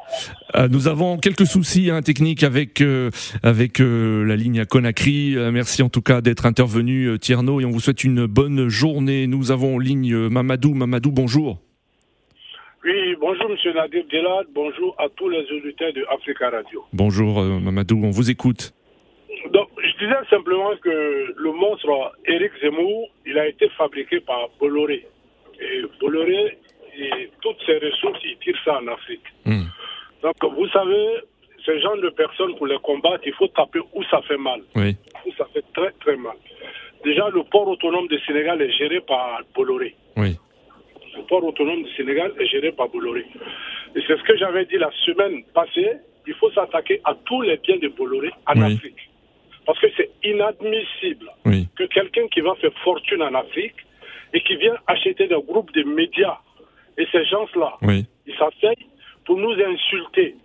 Euh, 0.55 0.67
Nous 0.69 0.87
avons 0.87 1.17
quelques 1.17 1.45
soucis 1.45 1.91
hein, 1.91 2.01
techniques 2.01 2.43
avec 2.43 2.81
euh, 2.81 3.09
avec 3.43 3.81
euh, 3.81 4.23
la 4.23 4.35
ligne 4.35 4.61
à 4.61 4.65
Conakry. 4.65 5.35
Merci 5.51 5.83
en 5.83 5.89
tout 5.89 6.01
cas 6.01 6.21
d'être 6.21 6.45
intervenu, 6.45 7.19
Tierno, 7.19 7.59
et 7.59 7.65
on 7.65 7.71
vous 7.71 7.81
souhaite 7.81 8.03
une 8.03 8.25
bonne 8.25 8.69
journée. 8.69 9.27
Nous 9.27 9.51
avons 9.51 9.75
en 9.75 9.79
ligne 9.79 10.15
Mamadou. 10.29 10.73
Mamadou, 10.73 11.11
bonjour. 11.11 11.59
Oui, 12.85 13.15
bonjour 13.19 13.49
M. 13.49 13.73
Nadir 13.73 14.03
Delad, 14.11 14.45
bonjour 14.53 14.93
à 14.99 15.09
tous 15.09 15.27
les 15.27 15.43
auditeurs 15.51 15.91
de 15.91 16.05
Africa 16.07 16.51
Radio. 16.51 16.85
Bonjour 16.93 17.39
euh, 17.39 17.59
Mamadou, 17.59 17.99
on 18.03 18.11
vous 18.11 18.29
écoute. 18.29 18.75
Donc, 19.51 19.69
je 19.75 20.05
disais 20.05 20.29
simplement 20.29 20.69
que 20.83 21.33
le 21.35 21.51
monstre 21.51 22.13
Eric 22.27 22.51
Zemmour, 22.61 23.09
il 23.25 23.39
a 23.39 23.47
été 23.47 23.69
fabriqué 23.69 24.19
par 24.19 24.49
Bolloré. 24.59 25.03
Et 25.59 25.81
Bolloré, 25.99 26.59
et 26.97 27.29
toutes 27.41 27.61
ses 27.65 27.77
ressources, 27.77 28.19
il 28.23 28.37
tire 28.37 28.57
ça 28.63 28.79
en 28.79 28.87
Afrique. 28.87 29.23
Hmm. 29.45 29.65
Donc, 30.21 30.35
vous 30.43 30.67
savez, 30.69 31.07
ce 31.65 31.77
genre 31.79 31.97
de 31.97 32.09
personnes, 32.09 32.55
pour 32.55 32.67
les 32.67 32.77
combattre, 32.79 33.23
il 33.25 33.33
faut 33.33 33.47
taper 33.47 33.79
où 33.93 34.03
ça 34.05 34.21
fait 34.23 34.37
mal. 34.37 34.61
Oui. 34.75 34.95
Où 35.25 35.31
ça 35.37 35.47
fait 35.53 35.63
très, 35.73 35.91
très 36.01 36.15
mal. 36.15 36.35
Déjà, 37.03 37.29
le 37.29 37.43
port 37.43 37.67
autonome 37.67 38.07
du 38.07 38.19
Sénégal 38.19 38.61
est 38.61 38.71
géré 38.71 39.01
par 39.01 39.41
Bolloré. 39.53 39.95
Oui. 40.17 40.35
Le 41.15 41.23
port 41.23 41.43
autonome 41.43 41.83
du 41.83 41.91
Sénégal 41.95 42.31
est 42.39 42.47
géré 42.47 42.71
par 42.71 42.89
Bolloré. 42.89 43.25
Et 43.95 44.01
c'est 44.07 44.17
ce 44.17 44.23
que 44.23 44.35
j'avais 44.37 44.65
dit 44.65 44.77
la 44.77 44.91
semaine 45.05 45.43
passée. 45.53 45.91
Il 46.27 46.33
faut 46.35 46.51
s'attaquer 46.51 47.01
à 47.05 47.13
tous 47.25 47.41
les 47.43 47.57
biens 47.57 47.77
de 47.77 47.87
Bolloré 47.89 48.31
en 48.47 48.59
Oui. 48.59 48.73
Afrique. 48.75 49.09
Parce 49.65 49.79
que 49.79 49.87
c'est 49.97 50.09
inadmissible 50.23 51.29
Oui. 51.45 51.67
que 51.75 51.83
quelqu'un 51.85 52.27
qui 52.27 52.41
va 52.41 52.55
faire 52.55 52.71
fortune 52.83 53.21
en 53.21 53.33
Afrique 53.33 53.75
et 54.33 54.41
qui 54.41 54.55
vient 54.57 54.75
acheter 54.87 55.27
des 55.27 55.35
groupes 55.47 55.71
de 55.73 55.83
médias 55.83 56.37
et 56.97 57.05
ces 57.11 57.25
gens-là, 57.25 57.73
Oui. 57.81 58.05
ils 58.27 58.33
s'asseyent 58.35 58.87
pour 59.25 59.37
nous 59.37 59.51
insulter, 59.53 60.35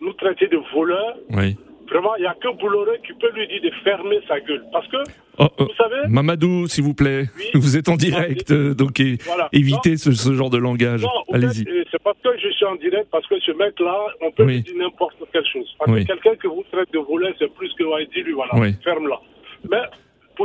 nous 0.00 0.12
traiter 0.14 0.46
de 0.48 0.58
voleurs. 0.74 1.16
Oui. 1.30 1.56
Vraiment, 1.90 2.14
il 2.16 2.20
n'y 2.20 2.26
a 2.26 2.34
que 2.34 2.48
Bolloré 2.60 3.00
qui 3.06 3.14
peut 3.14 3.30
lui 3.34 3.48
dire 3.48 3.62
de 3.62 3.70
fermer 3.82 4.18
sa 4.28 4.38
gueule. 4.40 4.62
Parce 4.72 4.86
que, 4.88 4.98
Oh, 5.38 5.46
oh, 5.58 5.64
vous 5.64 5.74
savez, 5.78 6.06
Mamadou, 6.08 6.66
s'il 6.66 6.84
vous 6.84 6.92
plaît, 6.92 7.24
vous 7.54 7.76
êtes 7.78 7.88
en 7.88 7.96
direct, 7.96 8.50
euh, 8.50 8.74
donc 8.74 9.00
Voilà. 9.24 9.48
évitez 9.52 9.96
ce, 9.96 10.12
ce 10.12 10.34
genre 10.34 10.50
de 10.50 10.58
langage. 10.58 11.04
Allez-y. 11.32 11.66
euh, 11.66 11.84
c'est 11.90 12.02
parce 12.02 12.18
que 12.22 12.28
je 12.38 12.48
suis 12.50 12.66
en 12.66 12.74
direct, 12.74 13.08
parce 13.10 13.26
que 13.26 13.40
ce 13.40 13.52
mec-là, 13.52 13.96
on 14.20 14.30
peut 14.32 14.44
lui 14.44 14.60
dire 14.62 14.74
n'importe 14.76 15.16
quelle 15.32 15.46
chose. 15.46 15.74
Parce 15.78 15.90
que 15.98 16.04
quelqu'un 16.04 16.34
que 16.36 16.48
vous 16.48 16.64
traite 16.70 16.92
de 16.92 16.98
voleur, 16.98 17.32
c'est 17.38 17.50
plus 17.54 17.72
que 17.72 17.84
ouais, 17.84 18.06
dis-lui, 18.14 18.32
voilà, 18.32 18.52
ferme-la. 18.84 19.18
Mais, 19.70 19.80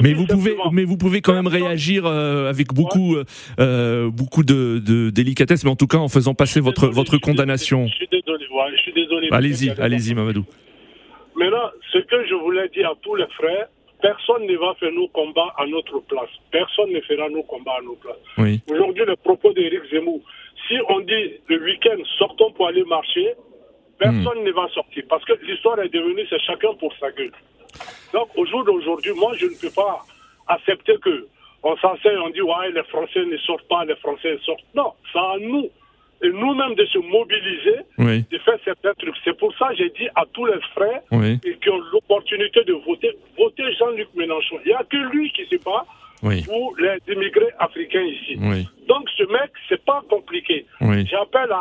Mais 0.01 0.13
vous 0.13 0.25
pouvez, 0.25 0.55
mais 0.71 0.83
vous 0.85 0.97
pouvez 0.97 1.21
quand 1.21 1.33
même 1.33 1.47
réagir 1.47 2.05
euh, 2.05 2.49
avec 2.49 2.73
beaucoup, 2.73 3.15
euh, 3.15 3.23
euh, 3.59 4.09
beaucoup 4.09 4.43
de, 4.43 4.79
de 4.79 5.09
délicatesse, 5.09 5.63
mais 5.63 5.69
en 5.71 5.75
tout 5.75 5.87
cas 5.87 5.97
en 5.97 6.07
faisant 6.09 6.33
passer 6.33 6.59
votre 6.59 6.87
votre 6.87 7.17
condamnation. 7.17 7.87
Je 7.87 7.93
suis 7.95 8.07
désolé, 8.11 8.45
je 8.75 8.81
suis 8.81 8.93
désolé. 8.93 9.27
Allez-y, 9.31 9.69
allez-y, 9.79 10.15
Mamadou. 10.15 10.45
Maintenant, 11.35 11.69
ce 11.91 11.99
que 11.99 12.25
je 12.27 12.35
voulais 12.35 12.69
dire 12.69 12.89
à 12.89 12.93
tous 13.01 13.15
les 13.15 13.25
frères, 13.37 13.67
personne 14.01 14.45
ne 14.45 14.55
va 14.57 14.73
faire 14.79 14.91
nos 14.91 15.07
combats 15.09 15.53
à 15.57 15.65
notre 15.65 15.99
place. 16.01 16.29
Personne 16.51 16.91
ne 16.91 17.01
fera 17.01 17.29
nos 17.29 17.43
combats 17.43 17.77
à 17.79 17.81
nos 17.83 17.95
places. 17.95 18.17
Oui. 18.37 18.61
Aujourd'hui, 18.69 19.03
le 19.05 19.15
propos 19.15 19.51
d'Éric 19.53 19.81
Zemmour, 19.91 20.21
si 20.67 20.75
on 20.89 20.99
dit 21.01 21.25
le 21.47 21.63
week-end, 21.63 21.97
sortons 22.17 22.51
pour 22.51 22.67
aller 22.67 22.83
marcher, 22.85 23.33
personne 23.99 24.39
Hmm. 24.41 24.45
ne 24.45 24.51
va 24.51 24.67
sortir. 24.73 25.03
Parce 25.09 25.23
que 25.25 25.33
l'histoire 25.45 25.79
est 25.79 25.89
devenue, 25.93 26.25
c'est 26.29 26.39
chacun 26.41 26.73
pour 26.79 26.93
sa 26.99 27.11
gueule. 27.11 27.31
Donc, 28.13 28.29
au 28.37 28.45
jour 28.45 28.63
d'aujourd'hui, 28.63 29.11
moi, 29.15 29.33
je 29.37 29.45
ne 29.47 29.55
peux 29.59 29.71
pas 29.75 30.05
accepter 30.47 30.95
que 31.01 31.27
on 31.63 31.75
s'enseigne, 31.77 32.17
on 32.23 32.29
dit, 32.29 32.41
ouais, 32.41 32.71
les 32.73 32.83
Français 32.83 33.25
ne 33.25 33.37
sortent 33.37 33.67
pas, 33.69 33.85
les 33.85 33.95
Français 33.95 34.37
sortent. 34.45 34.63
Non, 34.75 34.91
c'est 35.11 35.19
à 35.19 35.35
nous, 35.39 35.69
et 36.21 36.29
nous-mêmes, 36.29 36.75
de 36.75 36.85
se 36.85 36.97
mobiliser, 36.99 37.77
Oui. 37.97 38.23
de 38.29 38.37
faire 38.39 38.57
certains 38.65 38.93
trucs. 38.93 39.15
C'est 39.23 39.37
pour 39.37 39.53
ça 39.57 39.69
que 39.69 39.75
j'ai 39.77 39.89
dit 39.91 40.07
à 40.15 40.23
tous 40.33 40.45
les 40.45 40.59
frères 40.75 41.01
Oui. 41.11 41.39
et 41.45 41.55
qui 41.55 41.69
ont 41.69 41.79
l'opportunité 41.91 42.63
de 42.65 42.73
voter, 42.73 43.11
votez 43.37 43.63
Jean-Luc 43.79 44.09
Mélenchon. 44.15 44.57
Il 44.65 44.69
n'y 44.69 44.73
a 44.73 44.83
que 44.83 44.97
lui 44.97 45.31
qui 45.31 45.45
se 45.45 45.55
bat 45.63 45.85
Oui. 46.23 46.43
pour 46.43 46.75
les 46.77 47.13
immigrés 47.13 47.51
africains 47.59 48.01
ici. 48.03 48.37
Oui. 48.39 48.67
Donc 48.87 49.09
ce 49.17 49.23
mec, 49.23 49.51
c'est 49.67 49.83
pas 49.83 50.01
compliqué. 50.09 50.65
Oui. 50.81 51.05
J'appelle 51.05 51.51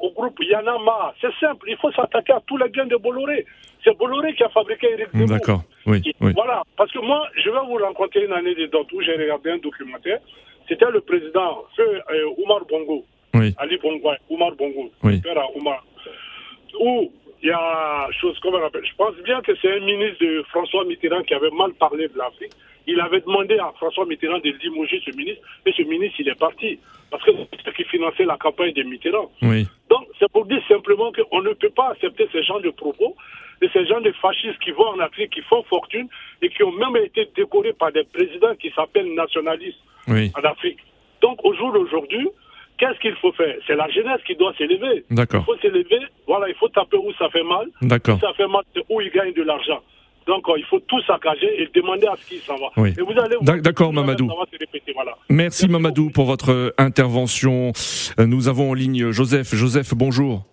au 0.00 0.10
groupe 0.10 0.38
Yanama. 0.44 1.14
C'est 1.20 1.32
simple, 1.40 1.66
il 1.68 1.76
faut 1.78 1.90
s'attaquer 1.92 2.32
à 2.32 2.42
tous 2.46 2.58
les 2.58 2.68
biens 2.68 2.86
de 2.86 2.96
Bolloré. 2.96 3.46
C'est 3.82 3.96
Bolloré 3.96 4.34
qui 4.34 4.44
a 4.44 4.48
fabriqué 4.50 4.88
Eric. 4.92 5.08
D'accord. 5.26 5.62
Oui. 5.86 6.02
Voilà, 6.20 6.62
parce 6.76 6.92
que 6.92 6.98
moi, 7.00 7.26
je 7.36 7.50
vais 7.50 7.58
vous 7.66 7.78
rencontrer 7.84 8.24
une 8.24 8.32
année 8.32 8.54
dedans 8.54 8.86
où 8.92 9.00
j'ai 9.02 9.16
regardé 9.16 9.50
un 9.50 9.58
documentaire. 9.58 10.20
C'était 10.68 10.90
le 10.90 11.00
président, 11.00 11.64
feu 11.76 12.00
euh, 12.10 12.34
Oumar 12.38 12.64
Bongo. 12.68 13.04
Oui. 13.34 13.54
Ali 13.58 13.78
Bongo, 13.78 14.10
Oumar 14.30 14.52
Bongo. 14.52 14.90
Oui. 15.02 15.20
père 15.20 15.38
à 15.38 15.46
Oumar. 15.56 15.84
Où 16.80 17.10
il 17.42 17.48
y 17.48 17.52
a 17.52 18.08
chose, 18.20 18.38
comment 18.40 18.58
on 18.58 18.66
appelle 18.66 18.84
Je 18.84 18.94
pense 18.96 19.16
bien 19.24 19.40
que 19.42 19.52
c'est 19.60 19.72
un 19.76 19.80
ministre 19.80 20.24
de 20.24 20.42
François 20.50 20.84
Mitterrand 20.84 21.22
qui 21.22 21.34
avait 21.34 21.50
mal 21.50 21.72
parlé 21.74 22.08
de 22.08 22.16
l'Afrique. 22.16 22.52
Il 22.86 23.00
avait 23.00 23.20
demandé 23.20 23.58
à 23.58 23.72
François 23.76 24.06
Mitterrand 24.06 24.38
de 24.38 24.50
limoger 24.62 25.00
ce 25.04 25.14
ministre, 25.16 25.42
mais 25.64 25.72
ce 25.76 25.82
ministre, 25.82 26.16
il 26.20 26.28
est 26.28 26.38
parti. 26.38 26.78
Parce 27.10 27.22
que 27.24 27.30
c'est 27.32 27.70
ce 27.70 27.76
qui 27.76 27.84
finançait 27.84 28.24
la 28.24 28.36
campagne 28.36 28.72
de 28.72 28.82
Mitterrand. 28.82 29.30
Oui. 29.42 29.66
Donc, 29.90 30.06
c'est 30.18 30.30
pour 30.32 30.46
dire 30.46 30.62
simplement 30.68 31.12
qu'on 31.12 31.42
ne 31.42 31.52
peut 31.52 31.70
pas 31.70 31.90
accepter 31.90 32.28
ce 32.32 32.42
genre 32.42 32.60
de 32.60 32.70
propos 32.70 33.14
et 33.60 33.68
ces 33.72 33.86
gens 33.86 34.00
de 34.00 34.10
fascistes 34.12 34.58
qui 34.60 34.70
vont 34.72 34.86
en 34.88 34.98
Afrique, 35.00 35.30
qui 35.30 35.42
font 35.42 35.62
fortune 35.64 36.08
et 36.42 36.48
qui 36.48 36.62
ont 36.64 36.72
même 36.72 36.96
été 36.96 37.28
décorés 37.36 37.72
par 37.72 37.92
des 37.92 38.04
présidents 38.04 38.54
qui 38.56 38.70
s'appellent 38.70 39.14
nationalistes 39.14 39.78
Oui. 40.08 40.32
en 40.36 40.42
Afrique. 40.44 40.78
Donc, 41.20 41.44
au 41.44 41.54
jour 41.54 41.72
d'aujourd'hui, 41.72 42.28
qu'est-ce 42.78 42.98
qu'il 43.00 43.14
faut 43.16 43.32
faire? 43.32 43.54
C'est 43.66 43.76
la 43.76 43.88
jeunesse 43.90 44.20
qui 44.26 44.34
doit 44.36 44.52
s'élever. 44.58 45.04
D'accord. 45.10 45.42
Il 45.42 45.52
faut 45.54 45.60
s'élever, 45.60 46.00
voilà, 46.26 46.48
il 46.48 46.54
faut 46.56 46.68
taper 46.68 46.96
où 46.96 47.12
ça 47.18 47.28
fait 47.30 47.42
mal. 47.44 47.66
D'accord. 47.82 48.16
Où 48.16 48.20
ça 48.20 48.32
fait 48.34 48.46
mal, 48.48 48.62
c'est 48.74 48.82
où 48.88 49.00
ils 49.00 49.10
gagnent 49.10 49.34
de 49.34 49.42
l'argent. 49.42 49.80
Donc, 50.26 50.48
euh, 50.48 50.52
il 50.56 50.64
faut 50.66 50.78
tout 50.80 51.00
saccager 51.02 51.62
et 51.62 51.68
demander 51.74 52.06
à 52.06 52.14
ce 52.16 52.28
qui 52.28 52.36
s'en 52.38 52.56
va. 52.56 52.68
Oui. 52.76 52.90
Et 52.96 53.02
vous 53.02 53.18
allez 53.18 53.36
d'accord, 53.60 53.92
Mamadou. 53.92 54.28
Ça 54.28 54.34
va 54.38 54.44
se 54.52 54.56
répéter, 54.58 54.92
voilà. 54.94 55.16
Merci 55.28 55.68
Mamadou 55.68 56.10
pour 56.10 56.26
votre 56.26 56.52
euh, 56.52 56.70
intervention. 56.78 57.72
Euh, 58.20 58.26
Nous 58.26 58.46
avons 58.48 58.70
en 58.70 58.74
ligne 58.74 59.10
Joseph. 59.10 59.52
Joseph, 59.54 59.94
bonjour. 59.94 60.44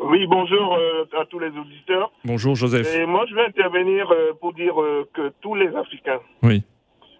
Oui, 0.00 0.26
bonjour 0.26 0.74
euh, 0.76 1.04
à 1.20 1.24
tous 1.26 1.38
les 1.38 1.48
auditeurs. 1.48 2.10
Bonjour 2.24 2.54
Joseph. 2.54 2.86
Et 2.96 3.06
moi, 3.06 3.24
je 3.28 3.34
vais 3.34 3.44
intervenir 3.44 4.10
euh, 4.10 4.32
pour 4.40 4.52
dire 4.54 4.80
euh, 4.80 5.06
que 5.14 5.32
tous 5.40 5.54
les 5.54 5.68
Africains, 5.74 6.20
Oui. 6.42 6.62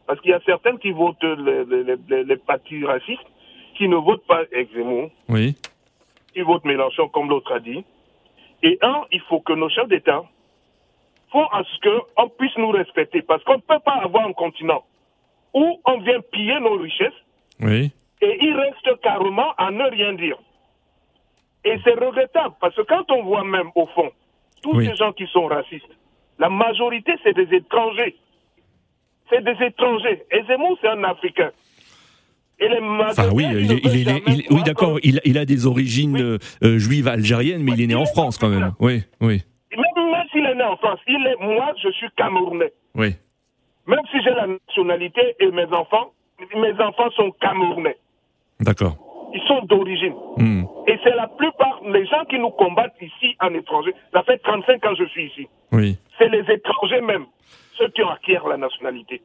parce 0.07 0.21
qu'il 0.21 0.31
y 0.31 0.35
a 0.35 0.41
certains 0.47 0.77
qui 0.77 0.91
votent 0.91 1.17
les, 1.23 1.65
les, 1.65 1.97
les, 2.09 2.25
les 2.25 2.37
partis 2.37 2.85
racistes, 2.85 3.21
qui 3.77 3.89
ne 3.89 3.97
votent 3.97 4.27
pas 4.27 4.43
Zemmour, 4.75 5.11
Oui. 5.29 5.55
ils 6.35 6.45
votent 6.45 6.65
Mélenchon, 6.65 7.09
comme 7.09 7.29
l'autre 7.29 7.53
a 7.53 7.61
dit. 7.61 7.85
Et 8.63 8.79
un, 8.83 9.03
il 9.13 9.21
faut 9.23 9.41
que 9.41 9.53
nos 9.53 9.69
chefs 9.69 9.89
d'État 9.89 10.23
font 11.31 11.45
à 11.47 11.63
ce 11.65 11.89
qu'on 12.15 12.29
puisse 12.31 12.57
nous 12.57 12.71
respecter, 12.71 13.23
parce 13.23 13.43
qu'on 13.45 13.57
ne 13.57 13.61
peut 13.61 13.79
pas 13.85 13.99
avoir 14.03 14.27
un 14.27 14.33
continent 14.33 14.85
où 15.55 15.81
on 15.85 15.99
vient 15.99 16.21
piller 16.33 16.59
nos 16.61 16.77
richesses 16.79 17.21
Oui. 17.61 17.91
et 18.21 18.39
il 18.45 18.55
reste 18.57 19.01
carrément 19.03 19.53
à 19.59 19.71
ne 19.71 19.85
rien 19.91 20.13
dire. 20.15 20.39
Et 21.65 21.77
c'est 21.85 21.95
regrettable, 21.95 22.55
parce 22.61 22.75
que 22.77 22.83
quand 22.83 23.11
on 23.11 23.23
voit 23.25 23.45
même, 23.45 23.71
au 23.75 23.87
fond, 23.87 24.11
tous 24.63 24.77
Oui. 24.77 24.87
ces 24.87 24.97
gens 24.97 25.13
qui 25.13 25.27
sont 25.29 25.47
racistes, 25.47 25.89
la 26.39 26.49
majorité, 26.49 27.13
c'est 27.23 27.35
des 27.35 27.55
étrangers. 27.57 28.17
C'est 29.31 29.43
des 29.43 29.57
étrangers. 29.65 30.23
Et 30.31 30.43
Zemmour, 30.45 30.79
c'est 30.81 30.89
un 30.89 31.03
Africain. 31.05 31.51
Enfin 32.61 33.29
oui, 33.33 33.45
il 33.51 33.73
est, 33.73 33.81
il 33.85 34.09
est 34.09 34.23
il- 34.27 34.47
oui 34.51 34.63
d'accord, 34.65 34.99
il, 35.03 35.21
il 35.25 35.39
a 35.39 35.45
des 35.45 35.67
origines 35.67 36.17
euh, 36.21 36.39
euh, 36.65 36.79
juives 36.79 37.07
algériennes, 37.09 37.63
mais 37.63 37.73
il 37.73 37.83
est 37.83 37.87
né 37.87 37.95
en 37.95 38.07
France 38.07 38.39
quand 38.39 38.49
même. 38.49 38.73
Oui, 38.81 39.03
oui, 39.21 39.43
Même, 39.73 40.11
même 40.11 40.25
s'il 40.33 40.45
est 40.45 40.55
né 40.55 40.63
en 40.65 40.77
France, 40.77 40.99
il 41.07 41.27
est, 41.27 41.37
moi, 41.45 41.73
je 41.83 41.91
suis 41.91 42.09
Camerounais. 42.17 42.73
oui. 42.95 43.15
Même 43.89 44.01
si 44.11 44.17
j'ai 44.25 44.31
la 44.31 44.49
nationalité 44.49 45.21
et 45.39 45.49
mes 45.53 45.67
enfants, 45.67 46.11
mes 46.57 46.73
enfants 46.83 47.09
sont 47.15 47.31
Camerounais. 47.41 47.97
D'accord. 48.59 48.97
Ils 49.33 49.41
sont 49.47 49.63
d'origine. 49.67 50.15
Hmm. 50.39 50.65
Et 50.89 50.99
c'est 51.05 51.15
la 51.15 51.29
plupart, 51.29 51.81
les 51.93 52.05
gens 52.07 52.25
qui 52.29 52.37
nous 52.41 52.51
combattent 52.51 52.97
ici 53.01 53.37
en 53.41 53.55
étranger, 53.55 53.93
ça 54.13 54.25
fait 54.25 54.39
35 54.39 54.85
ans 54.87 54.95
que 54.97 55.05
je 55.05 55.09
suis 55.11 55.27
ici. 55.27 55.47
Oui. 55.71 55.97
C'est 56.19 56.29
les 56.29 56.43
étrangers 56.53 57.01
même, 57.01 57.27
ceux 57.79 57.89
qui 57.91 58.03
acquis 58.03 58.33
la 58.49 58.57
nationalité. 58.57 59.23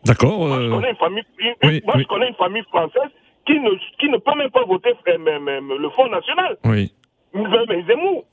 Hein? 0.00 0.04
D'accord. 0.06 0.38
Moi, 0.46 0.60
je 0.60 0.66
euh, 0.66 0.70
connais 0.70 0.90
une 0.90 0.96
famille, 0.96 1.22
une- 1.38 1.68
oui, 1.68 1.82
moi 1.84 1.94
oui. 1.96 2.02
je 2.02 2.08
connais 2.08 2.28
une 2.28 2.34
famille 2.34 2.62
française 2.64 3.10
qui 3.46 3.54
ne, 3.60 3.70
qui 3.98 4.08
ne 4.08 4.18
peut 4.18 4.34
même 4.36 4.50
pas 4.50 4.64
voter 4.64 4.92
euh, 5.08 5.18
même, 5.18 5.44
même 5.44 5.68
le 5.78 5.90
Front 5.90 6.08
National. 6.08 6.56
Oui. 6.64 6.92
Mais 7.34 7.84
Zemmour. 7.86 8.24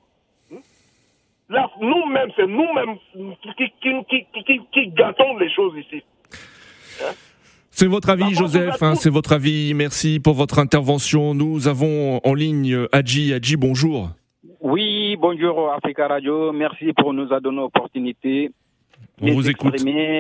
Là, 1.50 1.70
nous-mêmes, 1.80 2.30
c'est 2.36 2.46
nous-mêmes 2.48 2.98
qui, 3.14 3.72
qui, 3.82 3.94
qui, 4.10 4.26
qui, 4.34 4.44
qui, 4.44 4.62
qui 4.74 4.88
gâtons 4.90 5.38
les 5.38 5.50
choses 5.50 5.74
ici. 5.78 6.04
C'est 7.72 7.88
votre 7.88 8.10
avis, 8.10 8.34
Joseph, 8.34 8.82
hein, 8.82 8.96
c'est 8.96 9.10
votre 9.10 9.34
avis. 9.34 9.74
Merci 9.74 10.20
pour 10.20 10.34
votre 10.34 10.60
intervention. 10.60 11.34
Nous 11.34 11.68
avons 11.68 12.20
en 12.24 12.34
ligne 12.34 12.88
Adji. 12.92 13.34
Adji, 13.34 13.56
bonjour. 13.56 14.10
Oui, 14.60 15.16
bonjour 15.18 15.72
Africa 15.72 16.08
Radio. 16.08 16.52
Merci 16.52 16.92
pour 16.94 17.14
nous 17.14 17.26
donner 17.26 17.58
l'opportunité. 17.58 18.52
On 19.22 19.32
vous 19.34 19.50
écoute. 19.50 19.76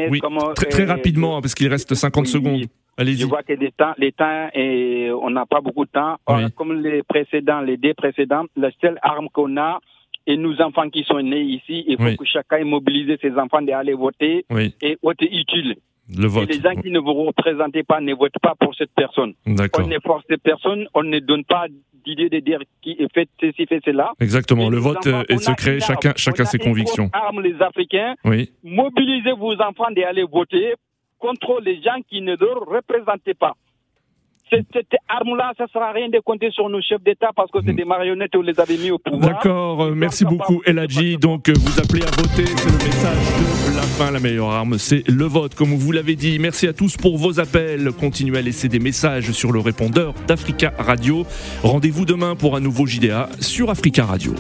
Oui, 0.10 0.20
comment, 0.20 0.54
très, 0.54 0.68
très 0.70 0.86
rapidement, 0.86 1.38
hein, 1.38 1.42
parce 1.42 1.54
qu'il 1.56 1.68
reste 1.68 1.94
50 1.94 2.26
oui, 2.26 2.32
secondes. 2.32 2.62
Je 3.00 3.26
vois 3.26 3.44
que 3.44 3.54
les 3.54 3.72
temps, 3.72 3.94
les 3.98 4.12
temps 4.12 4.50
et 4.56 5.12
on 5.12 5.30
n'a 5.30 5.46
pas 5.46 5.62
beaucoup 5.62 5.86
de 5.86 5.92
temps. 5.92 6.18
Oui. 6.28 6.52
Comme 6.56 6.82
les 6.82 7.04
précédents, 7.04 7.62
les 7.62 7.78
deux 7.78 7.94
précédents, 7.94 8.46
la 8.56 8.72
seule 8.82 8.98
arme 9.04 9.30
qu'on 9.32 9.56
a, 9.58 9.80
et 10.26 10.36
nos 10.36 10.60
enfants 10.62 10.90
qui 10.90 11.04
sont 11.04 11.22
nés 11.22 11.42
ici, 11.42 11.86
il 11.88 11.96
faut 11.98 12.04
Oui. 12.04 12.18
que 12.18 12.26
chacun 12.26 12.64
mobilise 12.66 13.18
ses 13.22 13.32
enfants 13.38 13.62
d'aller 13.62 13.94
voter 13.94 14.46
Oui, 14.50 14.74
et 14.82 14.98
voter 15.02 15.26
utile. 15.34 15.76
Le 16.16 16.26
Et 16.26 16.28
vote. 16.28 16.50
les 16.50 16.62
gens 16.62 16.76
qui 16.82 16.90
ne 16.92 17.00
vous 17.00 17.14
représentent 17.14 17.84
pas 17.88 18.00
ne 18.02 18.14
votent 18.14 18.40
pas 18.42 18.54
pour 18.60 18.74
cette 18.76 18.92
personne. 18.96 19.34
On 19.46 19.52
ne 19.88 20.00
force 20.04 20.24
personne, 20.44 20.88
on 20.94 21.04
ne 21.04 21.20
donne 21.20 21.44
pas 21.44 21.66
d'idée 22.06 22.30
de 22.30 22.40
dire 22.40 22.60
qui 22.82 22.92
est 22.92 23.14
fait 23.14 23.28
ceci, 23.42 23.66
fait 23.66 23.82
cela. 23.84 24.14
Exactement. 24.20 24.68
Et 24.68 24.70
Le 24.70 24.78
vote 24.78 25.06
enfants, 25.08 25.18
euh, 25.20 25.24
est 25.30 25.36
on 25.36 25.38
secret. 25.40 25.80
Chacun, 25.80 26.14
chacun 26.16 26.44
On 26.44 26.46
a 26.46 26.50
ses 26.50 26.58
convictions. 26.60 27.10
arme, 27.12 27.42
les 27.42 27.62
Africains. 27.62 28.16
Oui. 28.24 28.52
Mobilisez 28.64 29.34
vos 29.34 29.54
enfants 29.62 29.92
d'aller 29.96 30.24
voter 30.24 30.76
contre 31.20 31.60
les 31.62 31.82
gens 31.82 32.00
qui 32.10 32.22
ne 32.22 32.36
le 32.36 32.54
représentaient 32.76 33.34
pas. 33.34 33.54
Cette, 34.50 34.68
cette 34.72 34.94
arme-là, 35.10 35.52
ça 35.58 35.66
ne 35.66 35.70
sert 35.70 35.82
à 35.82 35.92
rien 35.92 36.08
de 36.08 36.20
compter 36.20 36.52
sur 36.52 36.70
nos 36.70 36.82
chefs 36.82 37.04
d'État 37.04 37.32
parce 37.36 37.52
que 37.52 37.60
c'est 37.66 37.74
des 37.74 37.84
marionnettes 37.84 38.34
où 38.36 38.38
vous 38.38 38.44
les 38.46 38.58
avez 38.62 38.78
mis 38.78 38.92
au 38.92 38.98
pouvoir. 38.98 39.34
D'accord, 39.34 39.92
merci 39.94 40.24
beaucoup 40.24 40.62
Eladji. 40.66 41.18
Donc 41.18 41.50
euh, 41.50 41.54
vous 41.58 41.78
appelez 41.82 42.04
à 42.04 42.12
voter, 42.12 42.46
c'est 42.46 42.70
le 42.70 42.78
message 42.86 43.18
de 43.40 43.57
la 44.00 44.12
la 44.12 44.20
meilleure 44.20 44.50
arme, 44.50 44.78
c'est 44.78 45.08
le 45.08 45.26
vote, 45.26 45.54
comme 45.54 45.76
vous 45.76 45.92
l'avez 45.92 46.16
dit. 46.16 46.40
Merci 46.40 46.68
à 46.68 46.74
tous 46.74 46.98
pour 46.98 47.18
vos 47.18 47.40
appels. 47.40 47.92
Continuez 48.00 48.38
à 48.38 48.42
laisser 48.42 48.68
des 48.68 48.80
messages 48.80 49.32
sur 49.32 49.52
le 49.52 49.60
répondeur 49.60 50.14
d'Africa 50.28 50.74
Radio. 50.78 51.26
Rendez-vous 51.62 52.06
demain 52.06 52.36
pour 52.36 52.56
un 52.56 52.60
nouveau 52.60 52.86
JDA 52.86 53.30
sur 53.40 53.70
Africa 53.70 54.06
Radio. 54.06 54.34